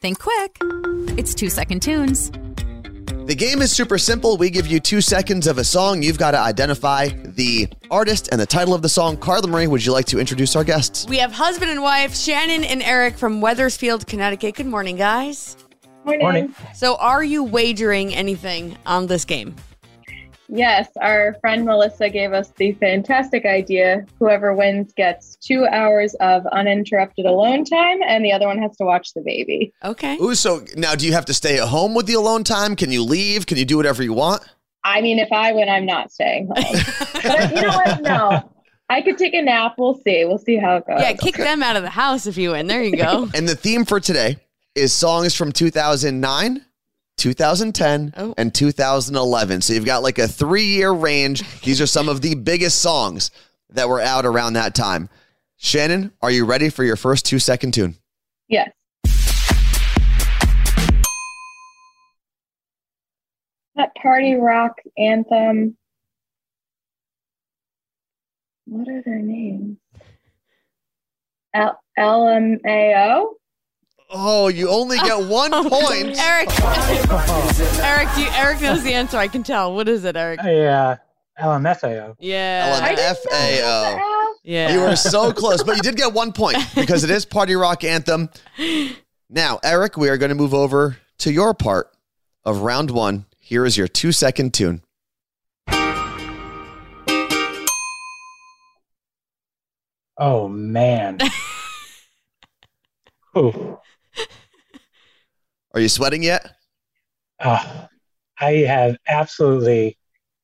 Think 0.00 0.18
quick. 0.18 0.58
It's 1.16 1.32
two 1.34 1.48
second 1.48 1.80
tunes. 1.80 2.32
The 3.26 3.34
game 3.36 3.62
is 3.62 3.70
super 3.70 3.98
simple. 3.98 4.36
We 4.36 4.50
give 4.50 4.66
you 4.66 4.80
two 4.80 5.00
seconds 5.00 5.46
of 5.46 5.58
a 5.58 5.64
song. 5.64 6.02
You've 6.02 6.18
got 6.18 6.32
to 6.32 6.38
identify 6.38 7.08
the 7.08 7.68
artist 7.90 8.28
and 8.32 8.40
the 8.40 8.46
title 8.46 8.74
of 8.74 8.82
the 8.82 8.88
song. 8.88 9.16
Carla 9.16 9.46
Marie, 9.46 9.66
would 9.66 9.84
you 9.86 9.92
like 9.92 10.06
to 10.06 10.18
introduce 10.18 10.56
our 10.56 10.64
guests? 10.64 11.06
We 11.08 11.18
have 11.18 11.32
husband 11.32 11.70
and 11.70 11.82
wife, 11.82 12.16
Shannon 12.16 12.64
and 12.64 12.82
Eric 12.82 13.16
from 13.16 13.40
Wethersfield, 13.40 14.06
Connecticut. 14.06 14.56
Good 14.56 14.66
morning, 14.66 14.96
guys. 14.96 15.56
Morning. 16.04 16.54
So, 16.74 16.96
are 16.96 17.22
you 17.22 17.44
wagering 17.44 18.12
anything 18.14 18.76
on 18.86 19.06
this 19.06 19.24
game? 19.24 19.54
Yes, 20.54 20.90
our 21.00 21.34
friend 21.40 21.64
Melissa 21.64 22.10
gave 22.10 22.34
us 22.34 22.50
the 22.58 22.72
fantastic 22.72 23.46
idea. 23.46 24.04
Whoever 24.18 24.54
wins 24.54 24.92
gets 24.92 25.36
two 25.36 25.64
hours 25.64 26.14
of 26.16 26.46
uninterrupted 26.48 27.24
alone 27.24 27.64
time, 27.64 28.00
and 28.06 28.22
the 28.22 28.32
other 28.32 28.46
one 28.46 28.58
has 28.58 28.76
to 28.76 28.84
watch 28.84 29.14
the 29.14 29.22
baby. 29.22 29.72
Okay. 29.82 30.18
Ooh, 30.18 30.34
so 30.34 30.62
now 30.76 30.94
do 30.94 31.06
you 31.06 31.14
have 31.14 31.24
to 31.24 31.34
stay 31.34 31.58
at 31.58 31.68
home 31.68 31.94
with 31.94 32.04
the 32.04 32.12
alone 32.12 32.44
time? 32.44 32.76
Can 32.76 32.92
you 32.92 33.02
leave? 33.02 33.46
Can 33.46 33.56
you 33.56 33.64
do 33.64 33.78
whatever 33.78 34.02
you 34.02 34.12
want? 34.12 34.42
I 34.84 35.00
mean, 35.00 35.18
if 35.18 35.32
I 35.32 35.52
win, 35.52 35.70
I'm 35.70 35.86
not 35.86 36.12
staying 36.12 36.48
home. 36.48 36.54
but 37.14 37.54
you 37.54 37.62
know 37.62 37.68
what? 37.68 38.02
No. 38.02 38.52
I 38.90 39.00
could 39.00 39.16
take 39.16 39.32
a 39.32 39.40
nap. 39.40 39.76
We'll 39.78 39.94
see. 39.94 40.26
We'll 40.26 40.36
see 40.36 40.56
how 40.56 40.76
it 40.76 40.86
goes. 40.86 41.00
Yeah, 41.00 41.14
kick 41.14 41.36
them 41.36 41.62
out 41.62 41.76
of 41.76 41.82
the 41.82 41.88
house 41.88 42.26
if 42.26 42.36
you 42.36 42.50
win. 42.50 42.66
There 42.66 42.82
you 42.82 42.94
go. 42.94 43.26
And 43.34 43.48
the 43.48 43.56
theme 43.56 43.86
for 43.86 44.00
today 44.00 44.36
is 44.74 44.92
songs 44.92 45.34
from 45.34 45.50
2009, 45.50 46.62
2010, 47.22 48.14
Oh. 48.16 48.34
and 48.36 48.52
2011. 48.52 49.60
So 49.60 49.72
you've 49.72 49.84
got 49.84 50.02
like 50.02 50.18
a 50.18 50.26
three 50.26 50.64
year 50.66 50.90
range. 50.90 51.42
These 51.60 51.80
are 51.80 51.86
some 51.86 52.08
of 52.08 52.20
the 52.20 52.34
biggest 52.34 52.80
songs 52.82 53.30
that 53.70 53.88
were 53.88 54.00
out 54.00 54.26
around 54.26 54.54
that 54.54 54.74
time. 54.74 55.08
Shannon, 55.56 56.10
are 56.20 56.30
you 56.32 56.44
ready 56.44 56.68
for 56.68 56.82
your 56.82 56.96
first 56.96 57.24
two 57.24 57.38
second 57.38 57.72
tune? 57.74 57.94
Yes. 58.48 58.70
That 63.76 63.94
party 63.94 64.34
rock 64.34 64.76
anthem. 64.98 65.76
What 68.66 68.88
are 68.88 69.02
their 69.04 69.18
names? 69.20 69.78
L- 71.54 71.80
LMAO? 71.98 73.26
Oh, 74.12 74.48
you 74.48 74.68
only 74.68 74.98
get 74.98 75.18
one 75.26 75.52
oh, 75.54 75.62
point. 75.68 76.18
Eric. 76.18 76.48
Eric, 77.80 78.14
do 78.14 78.22
you, 78.22 78.28
Eric 78.32 78.60
knows 78.60 78.82
the 78.82 78.92
answer. 78.92 79.16
I 79.16 79.28
can 79.28 79.42
tell. 79.42 79.74
What 79.74 79.88
is 79.88 80.04
it, 80.04 80.16
Eric? 80.16 80.40
Yeah, 80.44 80.98
LMFAO. 81.40 82.16
Yeah. 82.20 82.94
LMFAO. 82.94 84.00
Yeah. 84.44 84.74
You 84.74 84.80
were 84.80 84.96
so 84.96 85.32
close, 85.38 85.62
but 85.62 85.76
you 85.76 85.82
did 85.82 85.96
get 85.96 86.12
one 86.12 86.32
point 86.32 86.58
because 86.74 87.04
it 87.04 87.10
is 87.10 87.24
Party 87.24 87.54
Rock 87.54 87.84
Anthem. 87.84 88.28
Now, 89.30 89.58
Eric, 89.64 89.96
we 89.96 90.10
are 90.10 90.18
going 90.18 90.28
to 90.30 90.34
move 90.34 90.52
over 90.52 90.98
to 91.18 91.32
your 91.32 91.54
part 91.54 91.90
of 92.44 92.58
round 92.60 92.90
one. 92.90 93.24
Here 93.38 93.64
is 93.64 93.76
your 93.76 93.88
two 93.88 94.12
second 94.12 94.52
tune. 94.52 94.82
Oh 100.18 100.48
man. 100.48 101.18
Ooh. 103.36 103.78
Are 105.74 105.80
you 105.80 105.88
sweating 105.88 106.22
yet? 106.22 106.46
Uh, 107.38 107.86
I 108.38 108.52
have 108.52 108.96
absolutely 109.08 109.96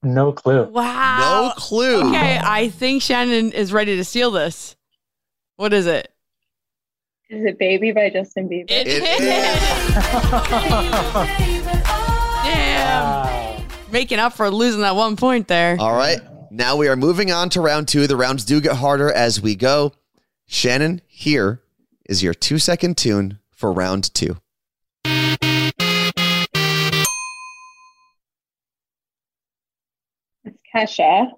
no 0.02 0.32
clue. 0.32 0.64
Wow. 0.64 1.18
No 1.20 1.52
clue. 1.56 2.08
Okay, 2.08 2.40
I 2.42 2.68
think 2.68 3.02
Shannon 3.02 3.52
is 3.52 3.72
ready 3.72 3.96
to 3.96 4.04
steal 4.04 4.30
this. 4.30 4.76
What 5.56 5.72
is 5.72 5.86
it? 5.86 6.12
Is 7.28 7.44
it 7.44 7.58
Baby 7.58 7.92
by 7.92 8.08
Justin 8.08 8.48
Bieber? 8.48 8.70
It 8.70 8.86
It 8.86 9.02
Damn. 12.44 13.26
Wow. 13.26 13.64
Making 13.90 14.18
up 14.18 14.32
for 14.32 14.50
losing 14.50 14.80
that 14.80 14.96
one 14.96 15.16
point 15.16 15.48
there. 15.48 15.76
All 15.78 15.94
right. 15.94 16.20
Now 16.50 16.76
we 16.76 16.88
are 16.88 16.96
moving 16.96 17.30
on 17.30 17.50
to 17.50 17.60
round 17.60 17.88
two. 17.88 18.06
The 18.06 18.16
rounds 18.16 18.44
do 18.44 18.60
get 18.60 18.76
harder 18.76 19.12
as 19.12 19.42
we 19.42 19.56
go. 19.56 19.92
Shannon, 20.46 21.02
here 21.06 21.60
is 22.08 22.22
your 22.22 22.32
two 22.32 22.58
second 22.58 22.96
tune 22.96 23.38
for 23.50 23.70
round 23.70 24.14
two. 24.14 24.38
Kesha. 30.74 31.28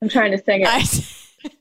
I'm 0.00 0.08
trying 0.08 0.32
to 0.32 0.38
sing 0.38 0.62
it. 0.62 0.68
I, 0.68 0.84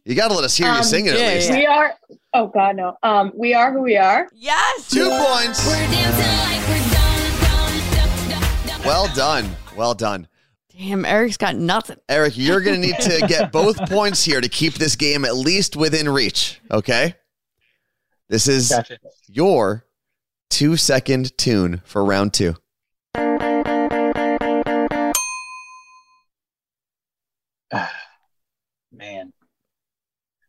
You 0.06 0.16
got 0.16 0.30
to 0.30 0.34
let 0.36 0.44
us 0.44 0.56
hear 0.56 0.68
you 0.68 0.74
Um, 0.74 0.84
sing 0.84 1.06
it 1.08 1.14
yeah, 1.16 1.20
at 1.26 1.36
least. 1.36 1.52
We 1.52 1.66
are. 1.66 1.94
Oh 2.34 2.48
God, 2.48 2.76
no. 2.76 2.98
Um, 3.04 3.32
we 3.36 3.54
are 3.54 3.72
who 3.74 3.82
we 3.82 3.98
are. 3.98 4.28
yes. 4.34 4.90
Two 4.90 5.10
points. 5.10 5.66
Well 8.86 9.08
done. 9.16 9.50
Well 9.76 9.94
done. 9.94 10.28
Damn, 10.78 11.04
Eric's 11.06 11.38
got 11.38 11.56
nothing. 11.56 11.98
Eric, 12.08 12.38
you're 12.38 12.62
going 12.62 12.80
to 12.80 12.88
need 12.88 13.00
to 13.00 13.26
get 13.28 13.52
both 13.52 13.78
points 13.90 14.24
here 14.24 14.40
to 14.40 14.48
keep 14.48 14.76
this 14.76 14.96
game 14.96 15.26
at 15.26 15.36
least 15.36 15.76
within 15.76 16.08
reach. 16.08 16.62
Okay. 16.72 17.16
This 18.30 18.48
is 18.48 18.70
Gotcha. 18.70 18.98
your 19.28 19.86
two 20.50 20.78
second 20.78 21.36
tune 21.38 21.82
for 21.84 22.06
round 22.06 22.34
two. 22.34 22.56
Man. 28.92 29.34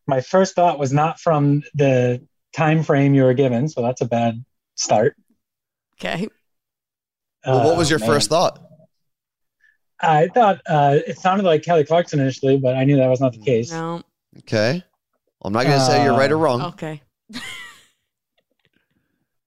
My 0.07 0.21
first 0.21 0.55
thought 0.55 0.79
was 0.79 0.93
not 0.93 1.21
from 1.21 1.63
the 1.75 2.27
time 2.55 2.83
frame 2.83 3.15
you 3.15 3.25
were 3.25 3.35
given, 3.35 3.69
so 3.69 3.83
that's 3.83 4.01
a 4.01 4.07
bad 4.07 4.45
start. 4.75 5.17
Okay. 6.01 6.29
Uh, 7.45 7.53
well, 7.53 7.67
what 7.67 7.77
was 7.77 7.91
your 7.91 7.99
man. 7.99 8.09
first 8.09 8.29
thought? 8.29 8.61
I 10.01 10.29
thought 10.29 10.61
uh, 10.67 10.99
it 11.07 11.19
sounded 11.19 11.45
like 11.45 11.63
Kelly 11.63 11.85
Clarkson 11.85 12.21
initially, 12.21 12.57
but 12.57 12.77
I 12.77 12.85
knew 12.85 12.97
that 12.97 13.09
was 13.09 13.21
not 13.21 13.33
the 13.33 13.39
mm, 13.39 13.45
case. 13.45 13.71
No. 13.71 14.03
Okay. 14.39 14.83
I'm 15.43 15.53
not 15.53 15.65
going 15.65 15.79
to 15.79 15.85
say 15.85 16.05
you're 16.05 16.17
right 16.17 16.31
or 16.31 16.37
uh, 16.37 16.41
wrong. 16.41 16.63
Okay. 16.63 17.03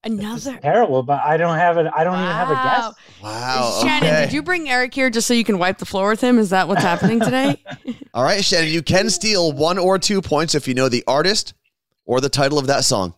Another. 0.04 0.58
Terrible, 0.58 1.04
but 1.04 1.22
I 1.24 1.38
don't 1.38 1.58
have 1.58 1.78
it. 1.78 1.86
I 1.96 2.04
don't 2.04 2.16
even 2.16 2.26
have 2.26 2.50
a 2.50 2.54
Wow. 2.54 2.92
guess. 2.92 3.24
Wow. 3.24 3.80
Shannon, 3.84 4.10
okay. 4.10 4.26
did 4.26 4.34
you 4.34 4.42
bring 4.42 4.68
Eric 4.70 4.94
here 4.96 5.10
just 5.12 5.28
so 5.28 5.34
you 5.36 5.44
can 5.44 5.60
wipe 5.60 5.78
the 5.78 5.86
floor 5.86 6.10
with 6.10 6.22
him? 6.22 6.40
Is 6.40 6.50
that 6.50 6.68
what's 6.68 6.82
happening 6.82 7.20
today? 7.20 7.64
All 8.14 8.24
right, 8.24 8.44
Shannon, 8.44 8.70
you 8.72 8.82
can 8.82 9.10
steal 9.12 9.52
one 9.52 9.78
or 9.78 10.00
two 10.00 10.22
points 10.22 10.56
if 10.56 10.68
you 10.68 10.74
know 10.74 10.90
the 10.90 11.04
artist 11.08 11.54
or 12.06 12.20
the 12.20 12.30
title 12.30 12.58
of 12.58 12.66
that 12.68 12.84
song. 12.84 13.14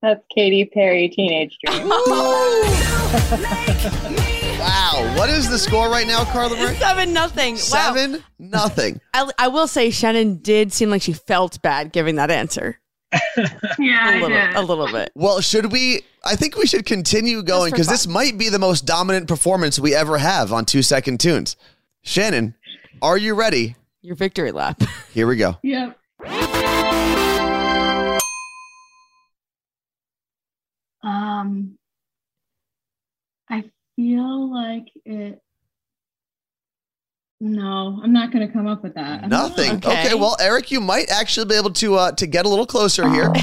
That's 0.00 0.20
Katy 0.34 0.66
Perry, 0.66 1.08
Teenage 1.08 1.56
Dream. 1.64 1.88
Wow. 4.62 5.14
What 5.16 5.28
is 5.28 5.50
the 5.50 5.58
score 5.58 5.90
right 5.90 6.06
now, 6.06 6.24
Carla 6.24 6.56
Marie? 6.56 6.76
Seven 6.76 7.12
nothing. 7.12 7.54
Wow. 7.54 7.58
Seven, 7.60 8.24
nothing. 8.38 9.00
I, 9.12 9.28
I 9.36 9.48
will 9.48 9.66
say 9.66 9.90
Shannon 9.90 10.36
did 10.36 10.72
seem 10.72 10.88
like 10.88 11.02
she 11.02 11.12
felt 11.12 11.60
bad 11.62 11.92
giving 11.92 12.14
that 12.16 12.30
answer. 12.30 12.78
Yeah, 13.78 14.18
A 14.18 14.20
little, 14.20 14.38
a 14.38 14.62
little 14.62 14.86
bit. 14.90 15.10
Well, 15.14 15.40
should 15.40 15.70
we? 15.72 16.02
I 16.24 16.36
think 16.36 16.56
we 16.56 16.66
should 16.66 16.86
continue 16.86 17.42
going 17.42 17.70
because 17.72 17.86
this 17.88 18.06
might 18.06 18.38
be 18.38 18.48
the 18.48 18.58
most 18.58 18.86
dominant 18.86 19.28
performance 19.28 19.78
we 19.78 19.94
ever 19.94 20.18
have 20.18 20.52
on 20.52 20.64
two 20.64 20.82
second 20.82 21.20
tunes. 21.20 21.56
Shannon, 22.02 22.54
are 23.00 23.18
you 23.18 23.34
ready? 23.34 23.76
Your 24.00 24.16
victory 24.16 24.52
lap. 24.52 24.80
Here 25.12 25.26
we 25.26 25.36
go. 25.36 25.56
Yep. 25.62 25.98
Um, 31.02 31.78
I 33.48 33.64
feel 33.96 34.52
like 34.52 34.86
it. 35.04 35.40
No, 37.44 37.98
I'm 38.00 38.12
not 38.12 38.30
going 38.30 38.46
to 38.46 38.52
come 38.52 38.68
up 38.68 38.84
with 38.84 38.94
that. 38.94 39.28
Nothing. 39.28 39.72
Okay. 39.72 40.06
Okay. 40.06 40.14
Well, 40.14 40.36
Eric, 40.38 40.70
you 40.70 40.80
might 40.80 41.10
actually 41.10 41.46
be 41.46 41.56
able 41.56 41.72
to 41.72 41.96
uh, 41.96 42.12
to 42.12 42.26
get 42.28 42.46
a 42.46 42.48
little 42.48 42.66
closer 42.66 43.08
here. 43.08 43.32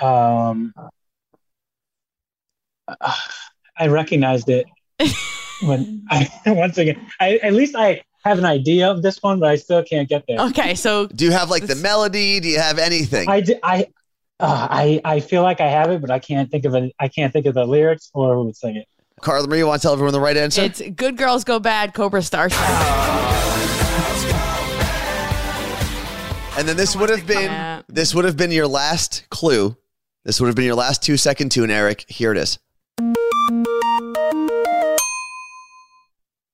Um, 0.00 0.72
uh, 2.86 2.94
I 3.76 3.88
recognized 3.88 4.48
it 4.48 4.66
when 5.64 6.06
I 6.10 6.30
once 6.46 6.78
again. 6.78 7.04
I 7.18 7.38
at 7.38 7.52
least 7.52 7.74
I 7.74 8.04
have 8.22 8.38
an 8.38 8.44
idea 8.44 8.88
of 8.88 9.02
this 9.02 9.20
one, 9.20 9.40
but 9.40 9.48
I 9.48 9.56
still 9.56 9.82
can't 9.82 10.08
get 10.08 10.22
there. 10.28 10.38
Okay, 10.38 10.76
so 10.76 11.08
Do 11.08 11.24
you 11.24 11.32
have 11.32 11.50
like 11.50 11.66
the 11.66 11.74
melody? 11.74 12.38
Do 12.38 12.46
you 12.46 12.60
have 12.60 12.78
anything? 12.78 13.28
I. 13.28 13.86
Uh, 14.38 14.68
I 14.70 15.00
I 15.04 15.18
feel 15.18 15.42
like 15.42 15.60
I 15.60 15.66
have 15.66 15.90
it, 15.90 16.00
but 16.00 16.12
I 16.12 16.20
can't 16.20 16.48
think 16.48 16.64
of 16.64 16.76
it. 16.76 16.94
I 17.00 17.08
can't 17.08 17.32
think 17.32 17.46
of 17.46 17.54
the 17.54 17.64
lyrics 17.64 18.08
or 18.14 18.36
who 18.36 18.44
would 18.44 18.56
sing 18.56 18.76
it. 18.76 18.86
Carla 19.20 19.46
Marie, 19.46 19.58
you 19.58 19.66
want 19.66 19.80
to 19.80 19.86
tell 19.86 19.92
everyone 19.92 20.12
the 20.12 20.20
right 20.20 20.36
answer? 20.36 20.62
it's 20.62 20.80
Good 20.80 21.16
Girls 21.16 21.44
Go 21.44 21.58
Bad, 21.58 21.94
Cobra 21.94 22.22
Starship. 22.22 22.58
and 26.58 26.66
then 26.66 26.76
this 26.76 26.96
would 26.96 27.10
have 27.10 27.26
been 27.26 27.84
this 27.88 28.14
would 28.14 28.24
have 28.24 28.36
been 28.36 28.50
your 28.50 28.66
last 28.66 29.24
clue. 29.30 29.76
This 30.24 30.40
would 30.40 30.46
have 30.48 30.56
been 30.56 30.64
your 30.64 30.74
last 30.74 31.02
two 31.02 31.16
second 31.16 31.50
tune, 31.50 31.70
Eric. 31.70 32.04
Here 32.08 32.32
it 32.32 32.38
is. 32.38 32.58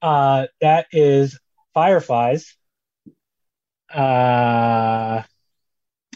Uh, 0.02 0.47
that 0.61 0.87
is 0.92 1.38
Fireflies. 1.73 2.56
Uh, 3.92 5.23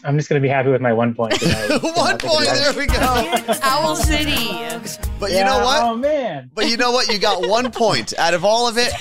I'm 0.03 0.17
just 0.17 0.29
gonna 0.29 0.41
be 0.41 0.47
happy 0.47 0.69
with 0.69 0.81
my 0.81 0.93
one 0.93 1.13
point. 1.13 1.33
tonight. 1.39 1.69
One 1.81 2.17
point. 2.17 2.47
There 2.47 2.73
we 2.73 2.85
go. 2.85 3.55
Owl 3.63 3.95
City. 3.95 4.57
But 5.19 5.31
you 5.31 5.43
know 5.43 5.59
what? 5.63 5.83
Oh 5.83 5.95
man. 5.97 6.51
But 6.53 6.67
you 6.69 6.77
know 6.77 6.91
what? 6.91 7.11
You 7.11 7.19
got 7.19 7.47
one 7.47 7.71
point 7.71 8.13
out 8.17 8.33
of 8.33 8.45
all 8.45 8.67
of 8.67 8.77
it. 8.77 8.91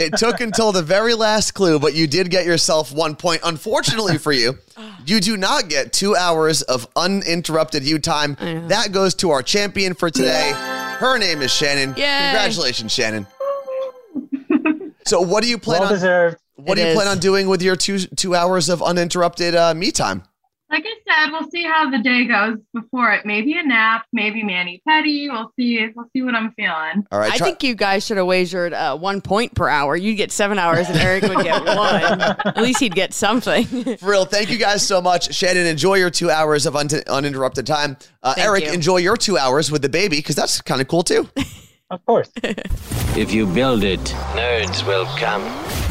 It 0.00 0.16
took 0.16 0.40
until 0.40 0.70
the 0.70 0.82
very 0.82 1.14
last 1.14 1.52
clue, 1.52 1.80
but 1.80 1.92
you 1.92 2.06
did 2.06 2.30
get 2.30 2.46
yourself 2.46 2.92
one 2.92 3.16
point. 3.16 3.40
Unfortunately 3.44 4.16
for 4.16 4.30
you, 4.32 4.56
you 5.04 5.20
do 5.20 5.36
not 5.36 5.68
get 5.68 5.92
two 5.92 6.14
hours 6.14 6.62
of 6.62 6.86
uninterrupted 6.94 7.82
you 7.84 7.98
time. 7.98 8.36
That 8.68 8.92
goes 8.92 9.14
to 9.16 9.30
our 9.30 9.42
champion 9.42 9.94
for 9.94 10.08
today. 10.08 10.52
Her 10.54 11.18
name 11.18 11.42
is 11.42 11.52
Shannon. 11.52 11.90
Yay. 11.90 12.04
Congratulations, 12.30 12.92
Shannon. 12.92 13.26
So, 15.04 15.20
what 15.20 15.42
do 15.42 15.48
you 15.48 15.58
plan 15.58 15.80
Well 15.80 15.88
on? 15.88 15.94
deserved. 15.94 16.36
What 16.56 16.74
do 16.76 16.82
It 16.82 16.88
you 16.88 16.94
plan 16.94 17.06
on 17.08 17.18
doing 17.18 17.48
with 17.48 17.62
your 17.62 17.76
two 17.76 17.98
two 17.98 18.34
hours 18.34 18.68
of 18.68 18.82
uninterrupted 18.82 19.54
uh, 19.54 19.74
me 19.74 19.90
time? 19.90 20.22
Like 20.70 20.84
I 20.86 21.24
said, 21.24 21.32
we'll 21.32 21.50
see 21.50 21.62
how 21.62 21.88
the 21.90 21.98
day 21.98 22.26
goes 22.26 22.58
before 22.74 23.10
it. 23.12 23.24
Maybe 23.24 23.56
a 23.56 23.62
nap, 23.62 24.04
maybe 24.12 24.42
mani 24.42 24.82
petty. 24.86 25.28
We'll 25.30 25.50
see. 25.58 25.88
We'll 25.96 26.04
see 26.12 26.20
what 26.22 26.34
I'm 26.34 26.52
feeling. 26.52 27.06
All 27.10 27.18
right, 27.18 27.32
I 27.32 27.38
think 27.38 27.62
you 27.62 27.74
guys 27.74 28.04
should 28.04 28.18
have 28.18 28.26
wagered 28.26 28.74
uh, 28.74 28.96
one 28.98 29.22
point 29.22 29.54
per 29.54 29.66
hour. 29.68 29.96
You'd 29.96 30.16
get 30.16 30.30
seven 30.30 30.58
hours, 30.58 30.88
and 30.90 30.98
Eric 30.98 31.22
would 31.24 31.42
get 31.42 31.64
one. 31.64 32.20
At 32.20 32.58
least 32.58 32.80
he'd 32.80 32.94
get 32.94 33.14
something. 33.14 33.64
For 33.64 33.96
real, 34.10 34.26
thank 34.26 34.50
you 34.50 34.58
guys 34.58 34.86
so 34.86 35.00
much. 35.00 35.34
Shannon, 35.34 35.66
enjoy 35.66 35.94
your 35.94 36.10
two 36.10 36.30
hours 36.30 36.66
of 36.66 36.76
un- 36.76 36.88
uninterrupted 37.06 37.66
time. 37.66 37.96
Uh, 38.22 38.34
Thank 38.34 38.46
Eric, 38.46 38.64
you. 38.64 38.72
enjoy 38.72 38.98
your 38.98 39.16
two 39.16 39.38
hours 39.38 39.70
with 39.72 39.80
the 39.80 39.88
baby 39.88 40.16
because 40.16 40.36
that's 40.36 40.60
kind 40.60 40.82
of 40.82 40.88
cool 40.88 41.02
too. 41.02 41.28
Of 41.90 42.04
course. 42.04 42.30
If 43.16 43.32
you 43.32 43.46
build 43.46 43.82
it, 43.82 43.98
nerds 44.36 44.86
will 44.86 45.06
come. 45.16 45.42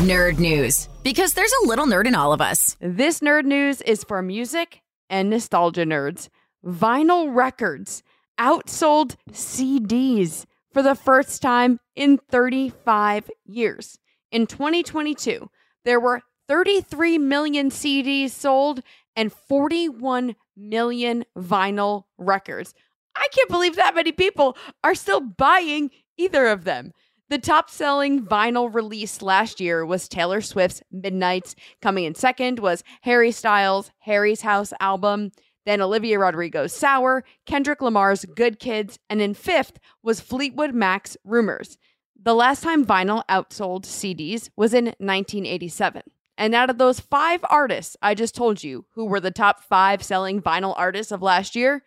Nerd 0.08 0.40
news. 0.40 0.88
Because 1.04 1.34
there's 1.34 1.52
a 1.64 1.68
little 1.68 1.86
nerd 1.86 2.08
in 2.08 2.16
all 2.16 2.32
of 2.32 2.40
us. 2.40 2.78
This 2.80 3.20
nerd 3.20 3.44
news 3.44 3.82
is 3.82 4.06
for 4.06 4.22
music 4.22 4.82
and 5.10 5.30
nostalgia 5.30 5.84
nerds. 5.84 6.30
Vinyl 6.66 7.36
records 7.36 8.02
outsold 8.40 9.16
CDs 9.32 10.46
for 10.72 10.82
the 10.82 10.96
first 10.96 11.42
time 11.42 11.82
in 11.98 12.18
35 12.18 13.30
years. 13.46 14.00
In 14.32 14.48
2022, 14.48 15.50
there 15.84 16.00
were 16.00 16.22
33 16.48 17.18
million 17.18 17.70
CDs 17.72 18.30
sold 18.30 18.82
and 19.18 19.34
41 19.34 20.36
million 20.56 21.26
vinyl 21.38 22.06
records. 22.18 22.74
I 23.18 23.28
can't 23.32 23.50
believe 23.50 23.76
that 23.76 23.96
many 23.96 24.12
people 24.12 24.58
are 24.84 24.96
still 24.96 25.22
buying 25.22 25.92
either 26.18 26.48
of 26.48 26.64
them. 26.64 26.94
The 27.30 27.38
top 27.38 27.70
selling 27.70 28.26
vinyl 28.26 28.74
release 28.74 29.22
last 29.22 29.60
year 29.60 29.86
was 29.86 30.08
Taylor 30.08 30.40
Swift's 30.40 30.82
Midnights. 30.92 31.56
Coming 31.82 32.06
in 32.06 32.16
second 32.16 32.60
was 32.60 32.86
Harry 33.02 33.32
Styles' 33.32 33.92
Harry's 34.00 34.42
House 34.42 34.72
album. 34.80 35.32
Then 35.66 35.82
Olivia 35.82 36.18
Rodrigo's 36.18 36.72
Sour, 36.72 37.26
Kendrick 37.46 37.82
Lamar's 37.82 38.24
Good 38.24 38.60
Kids, 38.60 38.98
and 39.10 39.22
in 39.22 39.34
fifth 39.34 39.78
was 40.02 40.22
Fleetwood 40.22 40.74
Mac's 40.74 41.18
Rumors. 41.26 41.78
The 42.18 42.34
last 42.34 42.64
time 42.64 42.86
vinyl 42.86 43.24
outsold 43.30 43.84
CDs 43.84 44.50
was 44.56 44.74
in 44.74 44.86
1987. 44.86 46.04
And 46.38 46.56
out 46.56 46.70
of 46.70 46.78
those 46.78 47.02
five 47.02 47.44
artists 47.50 47.98
I 48.02 48.14
just 48.14 48.36
told 48.36 48.64
you 48.64 48.86
who 48.94 49.04
were 49.04 49.20
the 49.20 49.32
top 49.32 49.62
five 49.62 50.02
selling 50.02 50.42
vinyl 50.42 50.74
artists 50.78 51.12
of 51.12 51.22
last 51.22 51.56
year, 51.56 51.84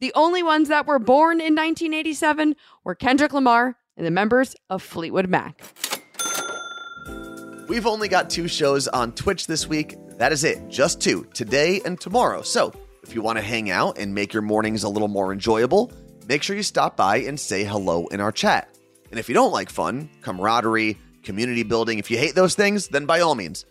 the 0.00 0.12
only 0.14 0.42
ones 0.42 0.68
that 0.68 0.86
were 0.86 0.98
born 0.98 1.38
in 1.38 1.54
1987 1.54 2.56
were 2.84 2.94
Kendrick 2.94 3.32
Lamar 3.32 3.76
and 3.96 4.06
the 4.06 4.10
members 4.10 4.56
of 4.68 4.82
Fleetwood 4.82 5.28
Mac. 5.28 5.62
We've 7.68 7.86
only 7.86 8.08
got 8.08 8.28
two 8.28 8.48
shows 8.48 8.88
on 8.88 9.12
Twitch 9.12 9.46
this 9.46 9.66
week. 9.66 9.96
That 10.18 10.32
is 10.32 10.44
it, 10.44 10.68
just 10.68 11.00
two, 11.00 11.26
today 11.32 11.80
and 11.84 11.98
tomorrow. 11.98 12.42
So 12.42 12.72
if 13.02 13.14
you 13.14 13.22
want 13.22 13.38
to 13.38 13.42
hang 13.42 13.70
out 13.70 13.98
and 13.98 14.14
make 14.14 14.32
your 14.32 14.42
mornings 14.42 14.82
a 14.82 14.88
little 14.88 15.08
more 15.08 15.32
enjoyable, 15.32 15.90
make 16.28 16.42
sure 16.42 16.56
you 16.56 16.62
stop 16.62 16.96
by 16.96 17.18
and 17.18 17.38
say 17.38 17.64
hello 17.64 18.06
in 18.08 18.20
our 18.20 18.32
chat. 18.32 18.68
And 19.10 19.18
if 19.18 19.28
you 19.28 19.34
don't 19.34 19.52
like 19.52 19.70
fun, 19.70 20.10
camaraderie, 20.22 20.98
community 21.22 21.62
building, 21.62 21.98
if 21.98 22.10
you 22.10 22.18
hate 22.18 22.34
those 22.34 22.54
things, 22.54 22.88
then 22.88 23.06
by 23.06 23.20
all 23.20 23.34
means, 23.34 23.64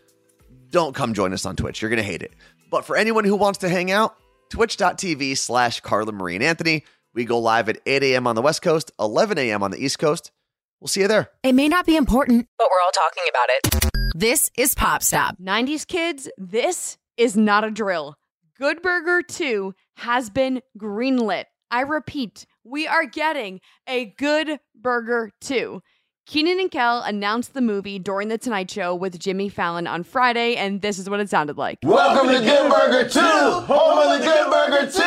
don't 0.70 0.96
come 0.96 1.14
join 1.14 1.34
us 1.34 1.46
on 1.46 1.56
Twitch. 1.56 1.82
You're 1.82 1.90
going 1.90 1.98
to 1.98 2.04
hate 2.04 2.24
it. 2.24 2.34
But 2.72 2.86
for 2.86 2.96
anyone 2.96 3.26
who 3.26 3.36
wants 3.36 3.60
to 3.60 3.70
hang 3.70 3.92
out, 3.92 4.18
twitch.tv 4.54 5.36
slash 5.36 5.80
Carla 5.80 6.12
Marie 6.12 6.36
and 6.36 6.44
Anthony. 6.44 6.86
We 7.16 7.26
go 7.26 7.40
live 7.40 7.70
at 7.70 7.80
8 7.88 8.04
a.m. 8.04 8.28
on 8.28 8.36
the 8.36 8.42
West 8.44 8.62
Coast, 8.62 8.92
11 9.00 9.40
a.m. 9.40 9.64
on 9.64 9.72
the 9.72 9.84
East 9.84 9.98
Coast. 9.98 10.32
We'll 10.80 10.90
see 10.90 11.02
you 11.02 11.08
there. 11.08 11.32
It 11.42 11.54
may 11.54 11.68
not 11.68 11.88
be 11.88 11.96
important, 11.96 12.48
but 12.60 12.68
we're 12.70 12.78
all 12.86 12.92
talking 12.92 13.24
about 13.30 13.50
it. 13.50 14.14
This 14.14 14.52
is 14.56 14.76
Pop 14.76 15.02
Stop. 15.02 15.38
90s 15.42 15.88
kids, 15.88 16.30
this 16.38 17.00
is 17.18 17.36
not 17.36 17.64
a 17.64 17.72
drill. 17.72 18.16
Good 18.60 18.84
Burger 18.84 19.24
2 19.24 19.74
has 19.98 20.30
been 20.30 20.62
greenlit. 20.78 21.46
I 21.72 21.82
repeat, 21.82 22.46
we 22.64 22.88
are 22.88 23.06
getting 23.08 23.60
a 23.88 24.06
Good 24.06 24.60
Burger 24.76 25.32
2. 25.42 25.82
Kenan 26.26 26.58
and 26.58 26.72
Kel 26.72 27.02
announced 27.02 27.54
the 27.54 27.60
movie 27.60 28.00
during 28.00 28.30
The 28.30 28.38
Tonight 28.38 28.72
Show 28.72 28.96
with 28.96 29.20
Jimmy 29.20 29.50
Fallon 29.50 29.88
on 29.88 30.04
Friday, 30.04 30.56
and 30.56 30.82
this 30.82 30.98
is 30.98 31.10
what 31.10 31.20
it 31.20 31.30
sounded 31.30 31.58
like. 31.58 31.80
Welcome 31.84 32.30
to 32.34 32.40
Good 32.40 32.72
Burger 32.72 33.10
2, 33.10 33.20
home 33.20 34.00
of 34.00 34.20
the 34.20 34.26
Good 34.26 34.50
Burger 34.50 34.90
2. 34.90 35.02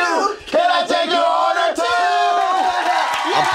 Can 0.45 0.69
I 0.69 0.85
take 0.85 1.09
your 1.09 1.25
order 1.25 1.75
too? 1.75 1.81
I'm 3.33 3.47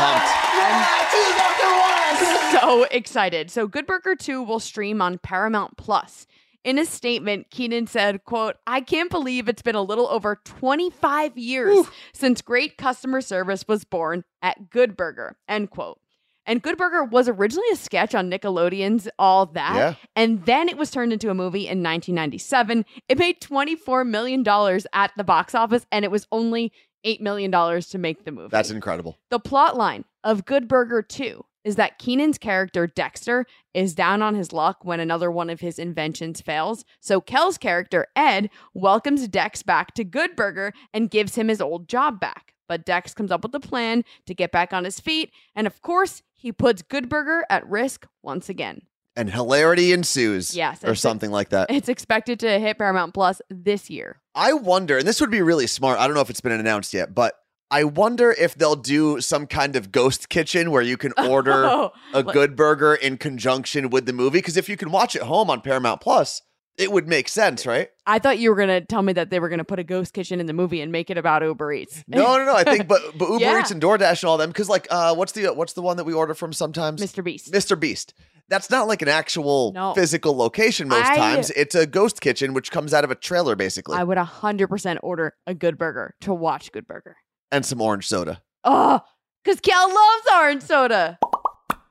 pumped. 2.50 2.60
so 2.60 2.82
excited. 2.90 3.48
So 3.48 3.68
Good 3.68 3.86
Burger 3.86 4.16
2 4.16 4.42
will 4.42 4.60
stream 4.60 5.00
on 5.00 5.18
Paramount 5.18 5.76
Plus. 5.76 6.26
In 6.64 6.80
a 6.80 6.84
statement, 6.84 7.50
Kenan 7.50 7.86
said, 7.86 8.24
quote, 8.24 8.56
I 8.66 8.80
can't 8.80 9.10
believe 9.10 9.48
it's 9.48 9.62
been 9.62 9.76
a 9.76 9.82
little 9.82 10.08
over 10.08 10.40
25 10.44 11.38
years 11.38 11.86
since 12.12 12.42
great 12.42 12.76
customer 12.76 13.20
service 13.20 13.66
was 13.68 13.84
born 13.84 14.24
at 14.42 14.70
Good 14.70 14.96
Burger, 14.96 15.36
end 15.48 15.70
quote. 15.70 16.01
And 16.46 16.62
Good 16.62 16.76
Burger 16.76 17.04
was 17.04 17.28
originally 17.28 17.68
a 17.72 17.76
sketch 17.76 18.14
on 18.14 18.30
Nickelodeon's 18.30 19.08
All 19.18 19.46
That. 19.46 19.76
Yeah. 19.76 19.94
And 20.16 20.44
then 20.44 20.68
it 20.68 20.76
was 20.76 20.90
turned 20.90 21.12
into 21.12 21.30
a 21.30 21.34
movie 21.34 21.66
in 21.66 21.82
1997. 21.82 22.84
It 23.08 23.18
made 23.18 23.40
$24 23.40 24.06
million 24.06 24.44
at 24.92 25.12
the 25.16 25.24
box 25.24 25.54
office, 25.54 25.86
and 25.92 26.04
it 26.04 26.10
was 26.10 26.26
only 26.32 26.72
$8 27.06 27.20
million 27.20 27.50
to 27.52 27.98
make 27.98 28.24
the 28.24 28.32
movie. 28.32 28.48
That's 28.50 28.70
incredible. 28.70 29.18
The 29.30 29.38
plot 29.38 29.76
line 29.76 30.04
of 30.24 30.44
Good 30.44 30.68
Burger 30.68 31.02
2 31.02 31.44
is 31.64 31.76
that 31.76 31.98
Kenan's 31.98 32.38
character, 32.38 32.88
Dexter, 32.88 33.46
is 33.72 33.94
down 33.94 34.20
on 34.20 34.34
his 34.34 34.52
luck 34.52 34.84
when 34.84 34.98
another 34.98 35.30
one 35.30 35.48
of 35.48 35.60
his 35.60 35.78
inventions 35.78 36.40
fails. 36.40 36.84
So 37.00 37.20
Kel's 37.20 37.56
character, 37.56 38.08
Ed, 38.16 38.50
welcomes 38.74 39.28
Dex 39.28 39.62
back 39.62 39.94
to 39.94 40.02
Good 40.04 40.34
Burger 40.34 40.72
and 40.92 41.10
gives 41.10 41.36
him 41.36 41.46
his 41.48 41.60
old 41.60 41.88
job 41.88 42.18
back. 42.18 42.51
But 42.68 42.84
Dex 42.84 43.14
comes 43.14 43.30
up 43.30 43.42
with 43.42 43.54
a 43.54 43.60
plan 43.60 44.04
to 44.26 44.34
get 44.34 44.52
back 44.52 44.72
on 44.72 44.84
his 44.84 45.00
feet. 45.00 45.30
And 45.54 45.66
of 45.66 45.82
course, 45.82 46.22
he 46.32 46.52
puts 46.52 46.82
Good 46.82 47.08
Burger 47.08 47.44
at 47.50 47.68
risk 47.68 48.06
once 48.22 48.48
again. 48.48 48.82
And 49.14 49.30
hilarity 49.30 49.92
ensues. 49.92 50.56
Yes, 50.56 50.82
Or 50.84 50.94
something 50.94 51.30
like 51.30 51.50
that. 51.50 51.70
It's 51.70 51.90
expected 51.90 52.40
to 52.40 52.58
hit 52.58 52.78
Paramount 52.78 53.12
Plus 53.12 53.42
this 53.50 53.90
year. 53.90 54.20
I 54.34 54.54
wonder, 54.54 54.96
and 54.96 55.06
this 55.06 55.20
would 55.20 55.30
be 55.30 55.42
really 55.42 55.66
smart. 55.66 55.98
I 55.98 56.06
don't 56.06 56.14
know 56.14 56.22
if 56.22 56.30
it's 56.30 56.40
been 56.40 56.52
announced 56.52 56.94
yet, 56.94 57.14
but 57.14 57.34
I 57.70 57.84
wonder 57.84 58.32
if 58.32 58.54
they'll 58.54 58.74
do 58.76 59.20
some 59.20 59.46
kind 59.46 59.76
of 59.76 59.92
ghost 59.92 60.30
kitchen 60.30 60.70
where 60.70 60.80
you 60.82 60.96
can 60.96 61.12
order 61.18 61.64
Oh, 61.66 61.92
a 62.14 62.22
good 62.22 62.56
burger 62.56 62.94
in 62.94 63.18
conjunction 63.18 63.90
with 63.90 64.06
the 64.06 64.14
movie. 64.14 64.38
Because 64.38 64.56
if 64.56 64.68
you 64.70 64.78
can 64.78 64.90
watch 64.90 65.14
it 65.14 65.22
home 65.22 65.50
on 65.50 65.60
Paramount 65.60 66.00
Plus, 66.00 66.40
it 66.78 66.90
would 66.90 67.06
make 67.06 67.28
sense, 67.28 67.66
right? 67.66 67.88
I 68.06 68.18
thought 68.18 68.38
you 68.38 68.50
were 68.50 68.56
going 68.56 68.68
to 68.68 68.80
tell 68.80 69.02
me 69.02 69.12
that 69.12 69.30
they 69.30 69.38
were 69.40 69.48
going 69.48 69.58
to 69.58 69.64
put 69.64 69.78
a 69.78 69.84
ghost 69.84 70.14
kitchen 70.14 70.40
in 70.40 70.46
the 70.46 70.52
movie 70.52 70.80
and 70.80 70.90
make 70.90 71.10
it 71.10 71.18
about 71.18 71.42
Uber 71.42 71.72
Eats. 71.72 72.02
No, 72.08 72.36
no, 72.38 72.44
no. 72.46 72.54
I 72.54 72.64
think, 72.64 72.88
but 72.88 73.00
but 73.18 73.28
Uber 73.28 73.42
Yeah. 73.44 73.60
Eats 73.60 73.70
and 73.70 73.80
DoorDash 73.82 74.22
and 74.22 74.28
all 74.28 74.38
them. 74.38 74.50
Because 74.50 74.68
like, 74.68 74.86
uh, 74.90 75.14
what's 75.14 75.32
the 75.32 75.48
what's 75.54 75.74
the 75.74 75.82
one 75.82 75.96
that 75.98 76.04
we 76.04 76.12
order 76.12 76.34
from 76.34 76.52
sometimes? 76.52 77.00
Mr. 77.02 77.22
Beast. 77.22 77.52
Mr. 77.52 77.78
Beast. 77.78 78.14
That's 78.48 78.70
not 78.70 78.88
like 78.88 79.00
an 79.02 79.08
actual 79.08 79.72
No. 79.72 79.94
physical 79.94 80.36
location 80.36 80.88
most 80.88 81.06
I- 81.06 81.16
times. 81.16 81.50
It's 81.50 81.74
a 81.74 81.86
ghost 81.86 82.20
kitchen, 82.20 82.52
which 82.54 82.70
comes 82.70 82.92
out 82.92 83.04
of 83.04 83.10
a 83.10 83.14
trailer 83.14 83.54
basically, 83.56 83.96
I 83.96 84.04
would 84.04 84.18
100% 84.18 84.98
order 85.02 85.34
a 85.46 85.54
good 85.54 85.78
burger 85.78 86.14
to 86.22 86.34
watch 86.34 86.72
Good 86.72 86.86
Burger. 86.86 87.16
and 87.50 87.64
some 87.64 87.80
orange 87.80 88.08
soda. 88.08 88.42
Oh, 88.64 89.00
because 89.44 89.60
Kel 89.60 89.88
loves 89.88 90.26
orange 90.34 90.62
soda. 90.62 91.18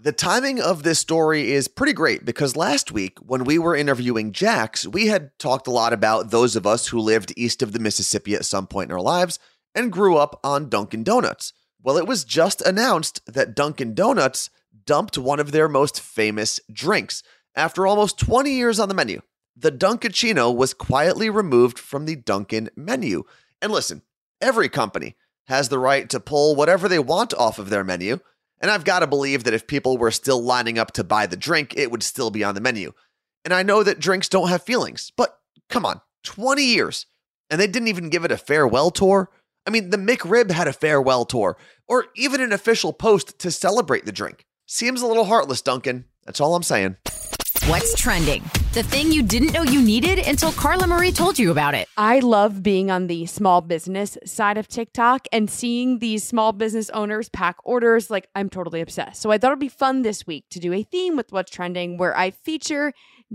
The 0.03 0.11
timing 0.11 0.59
of 0.59 0.81
this 0.81 0.97
story 0.97 1.51
is 1.51 1.67
pretty 1.67 1.93
great 1.93 2.25
because 2.25 2.55
last 2.55 2.91
week, 2.91 3.19
when 3.19 3.43
we 3.43 3.59
were 3.59 3.75
interviewing 3.75 4.31
Jax, 4.31 4.87
we 4.87 5.05
had 5.05 5.29
talked 5.37 5.67
a 5.67 5.71
lot 5.71 5.93
about 5.93 6.31
those 6.31 6.55
of 6.55 6.65
us 6.65 6.87
who 6.87 6.99
lived 6.99 7.33
east 7.37 7.61
of 7.61 7.71
the 7.71 7.77
Mississippi 7.77 8.33
at 8.33 8.43
some 8.45 8.65
point 8.65 8.89
in 8.89 8.95
our 8.95 9.01
lives 9.01 9.37
and 9.75 9.91
grew 9.91 10.17
up 10.17 10.39
on 10.43 10.69
Dunkin' 10.69 11.03
Donuts. 11.03 11.53
Well, 11.83 11.99
it 11.99 12.07
was 12.07 12.23
just 12.23 12.63
announced 12.63 13.21
that 13.31 13.53
Dunkin' 13.55 13.93
Donuts 13.93 14.49
dumped 14.87 15.19
one 15.19 15.39
of 15.39 15.51
their 15.51 15.69
most 15.69 16.01
famous 16.01 16.59
drinks 16.73 17.21
after 17.55 17.85
almost 17.85 18.17
20 18.17 18.49
years 18.49 18.79
on 18.79 18.89
the 18.89 18.95
menu. 18.95 19.21
The 19.55 19.71
Dunkaccino 19.71 20.51
was 20.51 20.73
quietly 20.73 21.29
removed 21.29 21.77
from 21.77 22.07
the 22.07 22.15
Dunkin' 22.15 22.71
menu. 22.75 23.25
And 23.61 23.71
listen, 23.71 24.01
every 24.41 24.67
company 24.67 25.15
has 25.45 25.69
the 25.69 25.77
right 25.77 26.09
to 26.09 26.19
pull 26.19 26.55
whatever 26.55 26.89
they 26.89 26.97
want 26.97 27.35
off 27.35 27.59
of 27.59 27.69
their 27.69 27.83
menu. 27.83 28.19
And 28.61 28.69
I've 28.69 28.85
got 28.85 28.99
to 28.99 29.07
believe 29.07 29.43
that 29.43 29.53
if 29.53 29.67
people 29.67 29.97
were 29.97 30.11
still 30.11 30.41
lining 30.41 30.77
up 30.77 30.91
to 30.93 31.03
buy 31.03 31.25
the 31.25 31.35
drink, 31.35 31.73
it 31.75 31.91
would 31.91 32.03
still 32.03 32.29
be 32.29 32.43
on 32.43 32.55
the 32.55 32.61
menu. 32.61 32.93
And 33.43 33.53
I 33.53 33.63
know 33.63 33.83
that 33.83 33.99
drinks 33.99 34.29
don't 34.29 34.49
have 34.49 34.61
feelings, 34.61 35.11
but 35.17 35.39
come 35.69 35.85
on, 35.85 36.01
20 36.23 36.63
years. 36.63 37.07
And 37.49 37.59
they 37.59 37.67
didn't 37.67 37.87
even 37.87 38.09
give 38.09 38.23
it 38.23 38.31
a 38.31 38.37
farewell 38.37 38.91
tour. 38.91 39.31
I 39.65 39.71
mean, 39.71 39.89
the 39.89 39.97
McRib 39.97 40.51
had 40.51 40.67
a 40.67 40.73
farewell 40.73 41.25
tour, 41.25 41.57
or 41.87 42.05
even 42.15 42.39
an 42.39 42.53
official 42.53 42.93
post 42.93 43.37
to 43.39 43.51
celebrate 43.51 44.05
the 44.05 44.11
drink. 44.11 44.45
Seems 44.67 45.01
a 45.01 45.07
little 45.07 45.25
heartless, 45.25 45.61
Dunkin'. 45.61 46.05
That's 46.25 46.39
all 46.39 46.55
I'm 46.55 46.63
saying. 46.63 46.97
What's 47.67 47.93
trending? 47.93 48.41
The 48.73 48.81
thing 48.81 49.11
you 49.11 49.21
didn't 49.21 49.53
know 49.53 49.61
you 49.61 49.83
needed 49.83 50.17
until 50.17 50.51
Carla 50.51 50.87
Marie 50.87 51.11
told 51.11 51.37
you 51.37 51.51
about 51.51 51.75
it. 51.75 51.87
I 51.95 52.17
love 52.17 52.63
being 52.63 52.89
on 52.89 53.05
the 53.05 53.27
small 53.27 53.61
business 53.61 54.17
side 54.25 54.57
of 54.57 54.67
TikTok 54.67 55.27
and 55.31 55.47
seeing 55.47 55.99
these 55.99 56.23
small 56.23 56.53
business 56.53 56.89
owners 56.89 57.29
pack 57.29 57.57
orders. 57.63 58.09
Like, 58.09 58.27
I'm 58.33 58.49
totally 58.49 58.81
obsessed. 58.81 59.21
So, 59.21 59.29
I 59.29 59.37
thought 59.37 59.49
it'd 59.49 59.59
be 59.59 59.67
fun 59.67 60.01
this 60.01 60.25
week 60.25 60.45
to 60.49 60.59
do 60.59 60.73
a 60.73 60.81
theme 60.81 61.15
with 61.15 61.31
what's 61.31 61.51
trending 61.51 61.97
where 61.97 62.17
I 62.17 62.31
feature 62.31 62.93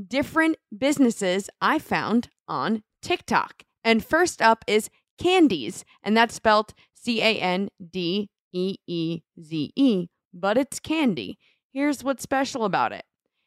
different 0.09 0.57
businesses 0.77 1.49
I 1.61 1.79
found 1.79 2.29
on 2.49 2.83
TikTok. 3.03 3.62
And 3.85 4.05
first 4.05 4.43
up 4.43 4.65
is 4.67 4.91
Candeeze, 5.23 5.85
and 6.03 6.17
that's 6.17 6.35
spelled 6.35 6.75
C 6.95 7.23
A 7.23 7.39
N 7.39 7.69
D 7.93 8.29
E 8.53 8.75
E 8.89 9.21
Z 9.41 9.73
E, 9.77 10.09
but 10.35 10.59
it's 10.59 10.81
candy. 10.81 11.39
Here's 11.73 12.03
what's 12.03 12.25
special 12.25 12.65
about 12.65 12.91
it. 12.91 13.05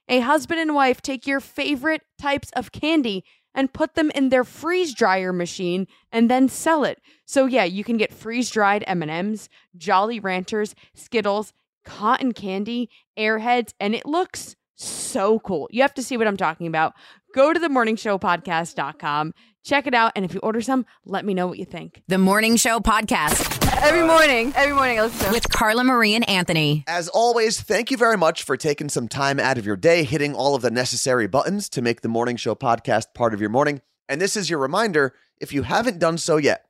A 0.10 0.19
husband 0.22 0.60
and 0.60 0.74
wife 0.74 1.02
take 1.02 1.28
your 1.28 1.39
favorite 1.39 2.02
types 2.19 2.50
of 2.56 2.72
candy 2.72 3.24
and 3.54 3.72
put 3.72 3.93
them 3.95 4.12
in 4.15 4.30
their 4.30 4.43
freeze 4.43 4.93
dryer 4.93 5.32
machine 5.32 5.88
and 6.12 6.30
then 6.30 6.50
sell 6.50 6.84
it. 6.84 7.00
So 7.26 7.45
yeah, 7.45 7.63
you 7.63 7.84
can 7.84 7.98
get 7.98 8.13
freeze 8.13 8.50
dried 8.50 8.84
M&Ms, 8.88 9.50
Jolly 9.78 10.19
Ranchers, 10.19 10.76
Skittles, 10.95 11.54
cotton 11.86 12.34
candy, 12.34 12.89
Airheads, 13.17 13.74
and 13.80 13.93
it 13.93 14.06
looks 14.06 14.56
so 14.76 15.39
cool. 15.39 15.67
You 15.72 15.82
have 15.84 15.93
to 15.95 16.04
see 16.04 16.17
what 16.17 16.28
I'm 16.28 16.38
talking 16.38 16.67
about. 16.67 16.93
Go 17.36 17.54
to 17.54 17.60
the 17.60 17.67
morningshowpodcast.com, 17.67 19.34
check 19.63 19.88
it 19.88 19.93
out, 19.93 20.12
and 20.15 20.26
if 20.26 20.34
you 20.34 20.39
order 20.41 20.62
some, 20.62 20.86
let 21.06 21.26
me 21.26 21.34
know 21.34 21.48
what 21.48 21.60
you 21.60 21.65
think. 21.65 22.02
The 22.08 22.17
Morning 22.17 22.56
Show 22.56 22.80
Podcast 22.80 23.58
Every 23.82 24.06
morning, 24.06 24.52
every 24.56 24.74
morning 24.74 25.00
I 25.00 25.04
listen 25.04 25.28
to 25.28 25.32
with 25.32 25.50
Carla 25.50 25.84
Marie 25.84 26.13
and 26.15 26.28
Anthony. 26.28 26.84
As 26.88 27.08
always, 27.08 27.62
thank 27.62 27.91
you 27.91 27.98
very 27.98 28.17
much 28.17 28.43
for 28.43 28.58
taking 28.58 28.89
some 28.89 29.08
time 29.08 29.39
out 29.39 29.58
of 29.58 29.65
your 29.65 29.78
day, 29.78 30.04
hitting 30.04 30.34
all 30.36 30.56
of 30.56 30.62
the 30.62 30.72
necessary 30.72 31.28
buttons 31.28 31.69
to 31.69 31.82
make 31.82 32.02
the 32.02 32.10
Morning 32.10 32.36
Show 32.36 32.56
podcast 32.56 33.13
part 33.13 33.34
of 33.34 33.39
your 33.39 33.50
morning. 33.50 33.82
And 34.10 34.19
this 34.19 34.36
is 34.36 34.50
your 34.50 34.60
reminder 34.60 35.13
if 35.39 35.54
you 35.54 35.63
haven't 35.63 36.00
done 36.00 36.17
so 36.17 36.38
yet, 36.38 36.65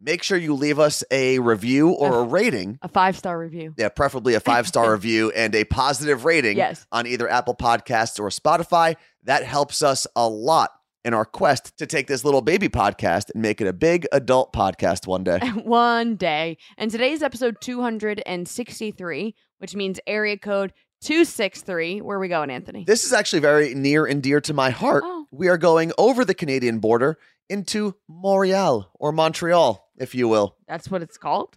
make 0.00 0.22
sure 0.22 0.38
you 0.38 0.54
leave 0.54 0.78
us 0.78 1.02
a 1.10 1.38
review 1.40 1.90
or 1.90 2.20
a 2.20 2.22
rating. 2.22 2.78
a 2.80 2.88
five 2.88 3.16
star 3.18 3.38
review. 3.38 3.74
Yeah, 3.76 3.88
preferably 3.90 4.34
a 4.34 4.40
five 4.40 4.66
star 4.66 4.92
review 4.94 5.30
and 5.32 5.54
a 5.54 5.64
positive 5.64 6.24
rating 6.24 6.56
Yes. 6.56 6.86
on 6.92 7.06
either 7.06 7.28
Apple 7.28 7.54
Podcasts 7.56 8.18
or 8.20 8.28
Spotify. 8.30 8.96
That 9.24 9.42
helps 9.44 9.82
us 9.82 10.06
a 10.16 10.28
lot 10.28 10.70
in 11.06 11.14
our 11.14 11.24
quest 11.24 11.78
to 11.78 11.86
take 11.86 12.08
this 12.08 12.24
little 12.24 12.42
baby 12.42 12.68
podcast 12.68 13.30
and 13.32 13.40
make 13.40 13.60
it 13.60 13.68
a 13.68 13.72
big 13.72 14.08
adult 14.10 14.52
podcast 14.52 15.06
one 15.06 15.22
day. 15.22 15.38
One 15.64 16.16
day. 16.16 16.58
And 16.76 16.90
today's 16.90 17.22
episode 17.22 17.60
263, 17.60 19.34
which 19.58 19.74
means 19.76 20.00
area 20.06 20.36
code 20.36 20.72
263. 21.02 22.00
Where 22.00 22.16
are 22.16 22.20
we 22.20 22.28
going, 22.28 22.50
Anthony? 22.50 22.84
This 22.84 23.04
is 23.04 23.12
actually 23.12 23.40
very 23.40 23.72
near 23.74 24.04
and 24.04 24.20
dear 24.22 24.40
to 24.42 24.52
my 24.52 24.70
heart. 24.70 25.04
Oh. 25.06 25.26
We 25.30 25.48
are 25.48 25.58
going 25.58 25.92
over 25.96 26.24
the 26.24 26.34
Canadian 26.34 26.80
border 26.80 27.18
into 27.48 27.94
Montreal 28.08 28.90
or 28.94 29.12
Montreal, 29.12 29.88
if 29.96 30.14
you 30.14 30.26
will. 30.26 30.56
That's 30.66 30.90
what 30.90 31.02
it's 31.02 31.18
called? 31.18 31.56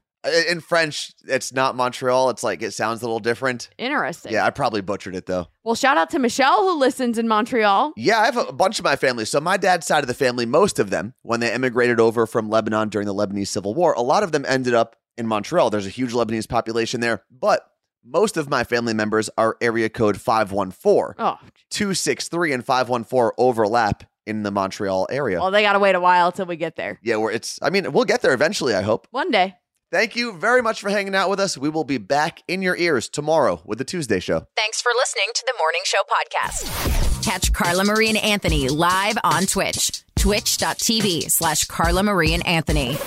In 0.49 0.59
French, 0.59 1.13
it's 1.27 1.53
not 1.53 1.77
Montreal. 1.77 2.29
It's 2.29 2.43
like 2.43 2.61
it 2.61 2.71
sounds 2.71 3.01
a 3.01 3.05
little 3.05 3.19
different. 3.19 3.69
Interesting. 3.77 4.33
Yeah, 4.33 4.45
I 4.45 4.49
probably 4.49 4.81
butchered 4.81 5.15
it 5.15 5.25
though. 5.25 5.47
Well, 5.63 5.75
shout 5.75 5.97
out 5.97 6.09
to 6.09 6.19
Michelle 6.19 6.59
who 6.61 6.77
listens 6.77 7.17
in 7.17 7.27
Montreal. 7.27 7.93
Yeah, 7.95 8.19
I 8.19 8.25
have 8.25 8.35
a 8.37 8.51
bunch 8.51 8.79
of 8.79 8.83
my 8.85 8.97
family. 8.97 9.23
So 9.23 9.39
my 9.39 9.55
dad's 9.55 9.85
side 9.87 10.03
of 10.03 10.07
the 10.07 10.13
family, 10.13 10.45
most 10.45 10.77
of 10.77 10.89
them, 10.89 11.13
when 11.21 11.39
they 11.39 11.53
immigrated 11.53 11.99
over 12.01 12.25
from 12.27 12.49
Lebanon 12.49 12.89
during 12.89 13.07
the 13.07 13.13
Lebanese 13.13 13.47
Civil 13.47 13.73
War, 13.73 13.93
a 13.93 14.01
lot 14.01 14.23
of 14.23 14.33
them 14.33 14.43
ended 14.47 14.73
up 14.73 14.97
in 15.17 15.25
Montreal. 15.25 15.69
There's 15.69 15.87
a 15.87 15.89
huge 15.89 16.11
Lebanese 16.11 16.49
population 16.49 16.99
there, 16.99 17.23
but 17.31 17.65
most 18.03 18.35
of 18.35 18.49
my 18.49 18.63
family 18.65 18.93
members 18.93 19.29
are 19.37 19.55
area 19.61 19.87
code 19.87 20.19
514. 20.19 21.15
Oh, 21.17 21.37
263 21.69 22.53
and 22.53 22.65
514 22.65 23.31
overlap 23.37 24.03
in 24.25 24.43
the 24.43 24.51
Montreal 24.51 25.07
area. 25.09 25.39
well, 25.39 25.49
they 25.49 25.61
got 25.63 25.73
to 25.73 25.79
wait 25.79 25.95
a 25.95 25.99
while 25.99 26.31
till 26.31 26.45
we 26.45 26.55
get 26.55 26.75
there. 26.75 26.99
yeah, 27.01 27.15
where 27.15 27.31
it's 27.31 27.57
I 27.61 27.69
mean, 27.69 27.91
we'll 27.93 28.05
get 28.05 28.21
there 28.21 28.33
eventually, 28.33 28.75
I 28.75 28.81
hope. 28.81 29.07
One 29.11 29.31
day. 29.31 29.55
Thank 29.91 30.15
you 30.15 30.33
very 30.33 30.61
much 30.61 30.81
for 30.81 30.89
hanging 30.89 31.15
out 31.15 31.31
with 31.31 31.39
us. 31.39 31.57
We 31.57 31.69
will 31.69 31.83
be 31.83 31.97
back 31.97 32.43
in 32.47 32.61
your 32.61 32.77
ears 32.77 33.09
tomorrow 33.09 33.59
with 33.65 33.79
the 33.79 33.83
Tuesday 33.83 34.19
show. 34.19 34.45
Thanks 34.55 34.81
for 34.81 34.91
listening 34.95 35.29
to 35.33 35.43
the 35.47 35.53
Morning 35.57 35.81
Show 35.83 36.01
Podcast. 36.07 37.23
Catch 37.23 37.53
Carla 37.53 37.83
Marie 37.83 38.09
and 38.09 38.17
Anthony 38.17 38.69
live 38.69 39.17
on 39.23 39.47
Twitch. 39.47 40.03
Twitch.tv 40.15 41.31
slash 41.31 41.65
Carla 41.65 42.03
Marie 42.03 42.33
and 42.35 42.45
Anthony. 42.45 42.97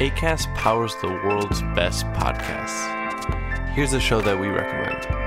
ACAST 0.00 0.52
powers 0.56 0.96
the 0.96 1.08
world's 1.08 1.62
best 1.76 2.04
podcasts. 2.06 3.70
Here's 3.74 3.92
a 3.92 4.00
show 4.00 4.20
that 4.20 4.38
we 4.38 4.48
recommend. 4.48 5.23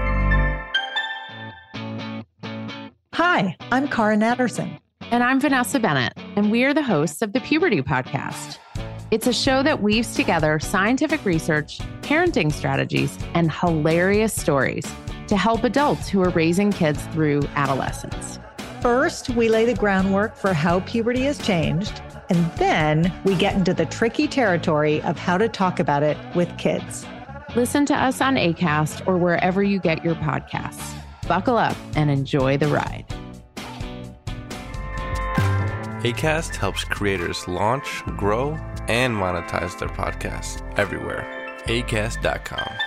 Hi, 3.18 3.58
I'm 3.72 3.88
Cara 3.88 4.16
Natterson. 4.16 4.80
And 5.10 5.24
I'm 5.24 5.40
Vanessa 5.40 5.80
Bennett, 5.80 6.14
and 6.36 6.52
we 6.52 6.64
are 6.66 6.74
the 6.76 6.84
hosts 6.84 7.24
of 7.24 7.34
the 7.34 7.40
Puberty 7.40 7.82
Podcast. 7.82 8.60
It's 9.10 9.26
a 9.26 9.34
show 9.34 9.64
that 9.64 9.82
weaves 9.82 10.14
together 10.14 10.60
scientific 10.60 11.26
research, 11.26 11.80
parenting 12.02 12.54
strategies, 12.54 13.18
and 13.34 13.52
hilarious 13.52 14.40
stories 14.40 14.86
to 15.30 15.36
help 15.36 15.64
adults 15.64 16.08
who 16.08 16.22
are 16.22 16.30
raising 16.30 16.72
kids 16.72 17.04
through 17.08 17.42
adolescence. 17.56 18.38
First, 18.82 19.32
we 19.32 19.50
lay 19.50 19.66
the 19.66 19.74
groundwork 19.74 20.36
for 20.36 20.54
how 20.54 20.82
puberty 20.82 21.24
has 21.24 21.40
changed, 21.40 22.00
and 22.30 22.52
then 22.58 23.12
we 23.26 23.34
get 23.34 23.56
into 23.56 23.74
the 23.74 23.88
tricky 23.88 24.28
territory 24.28 25.02
of 25.02 25.18
how 25.18 25.40
to 25.40 25.50
talk 25.50 25.80
about 25.80 26.04
it 26.04 26.20
with 26.36 26.56
kids. 26.60 27.04
Listen 27.56 27.84
to 27.88 27.96
us 27.96 28.22
on 28.22 28.36
ACAST 28.36 29.08
or 29.08 29.18
wherever 29.18 29.64
you 29.64 29.80
get 29.80 30.06
your 30.06 30.14
podcasts. 30.14 30.94
Buckle 31.28 31.58
up 31.58 31.76
and 31.96 32.10
enjoy 32.10 32.58
the 32.58 32.68
ride. 32.68 33.06
ACAST 36.04 36.56
helps 36.56 36.84
creators 36.84 37.48
launch, 37.48 38.04
grow, 38.18 38.52
and 38.88 39.14
monetize 39.16 39.78
their 39.78 39.90
podcasts 39.90 40.62
everywhere. 40.78 41.26
ACAST.com. 41.66 42.87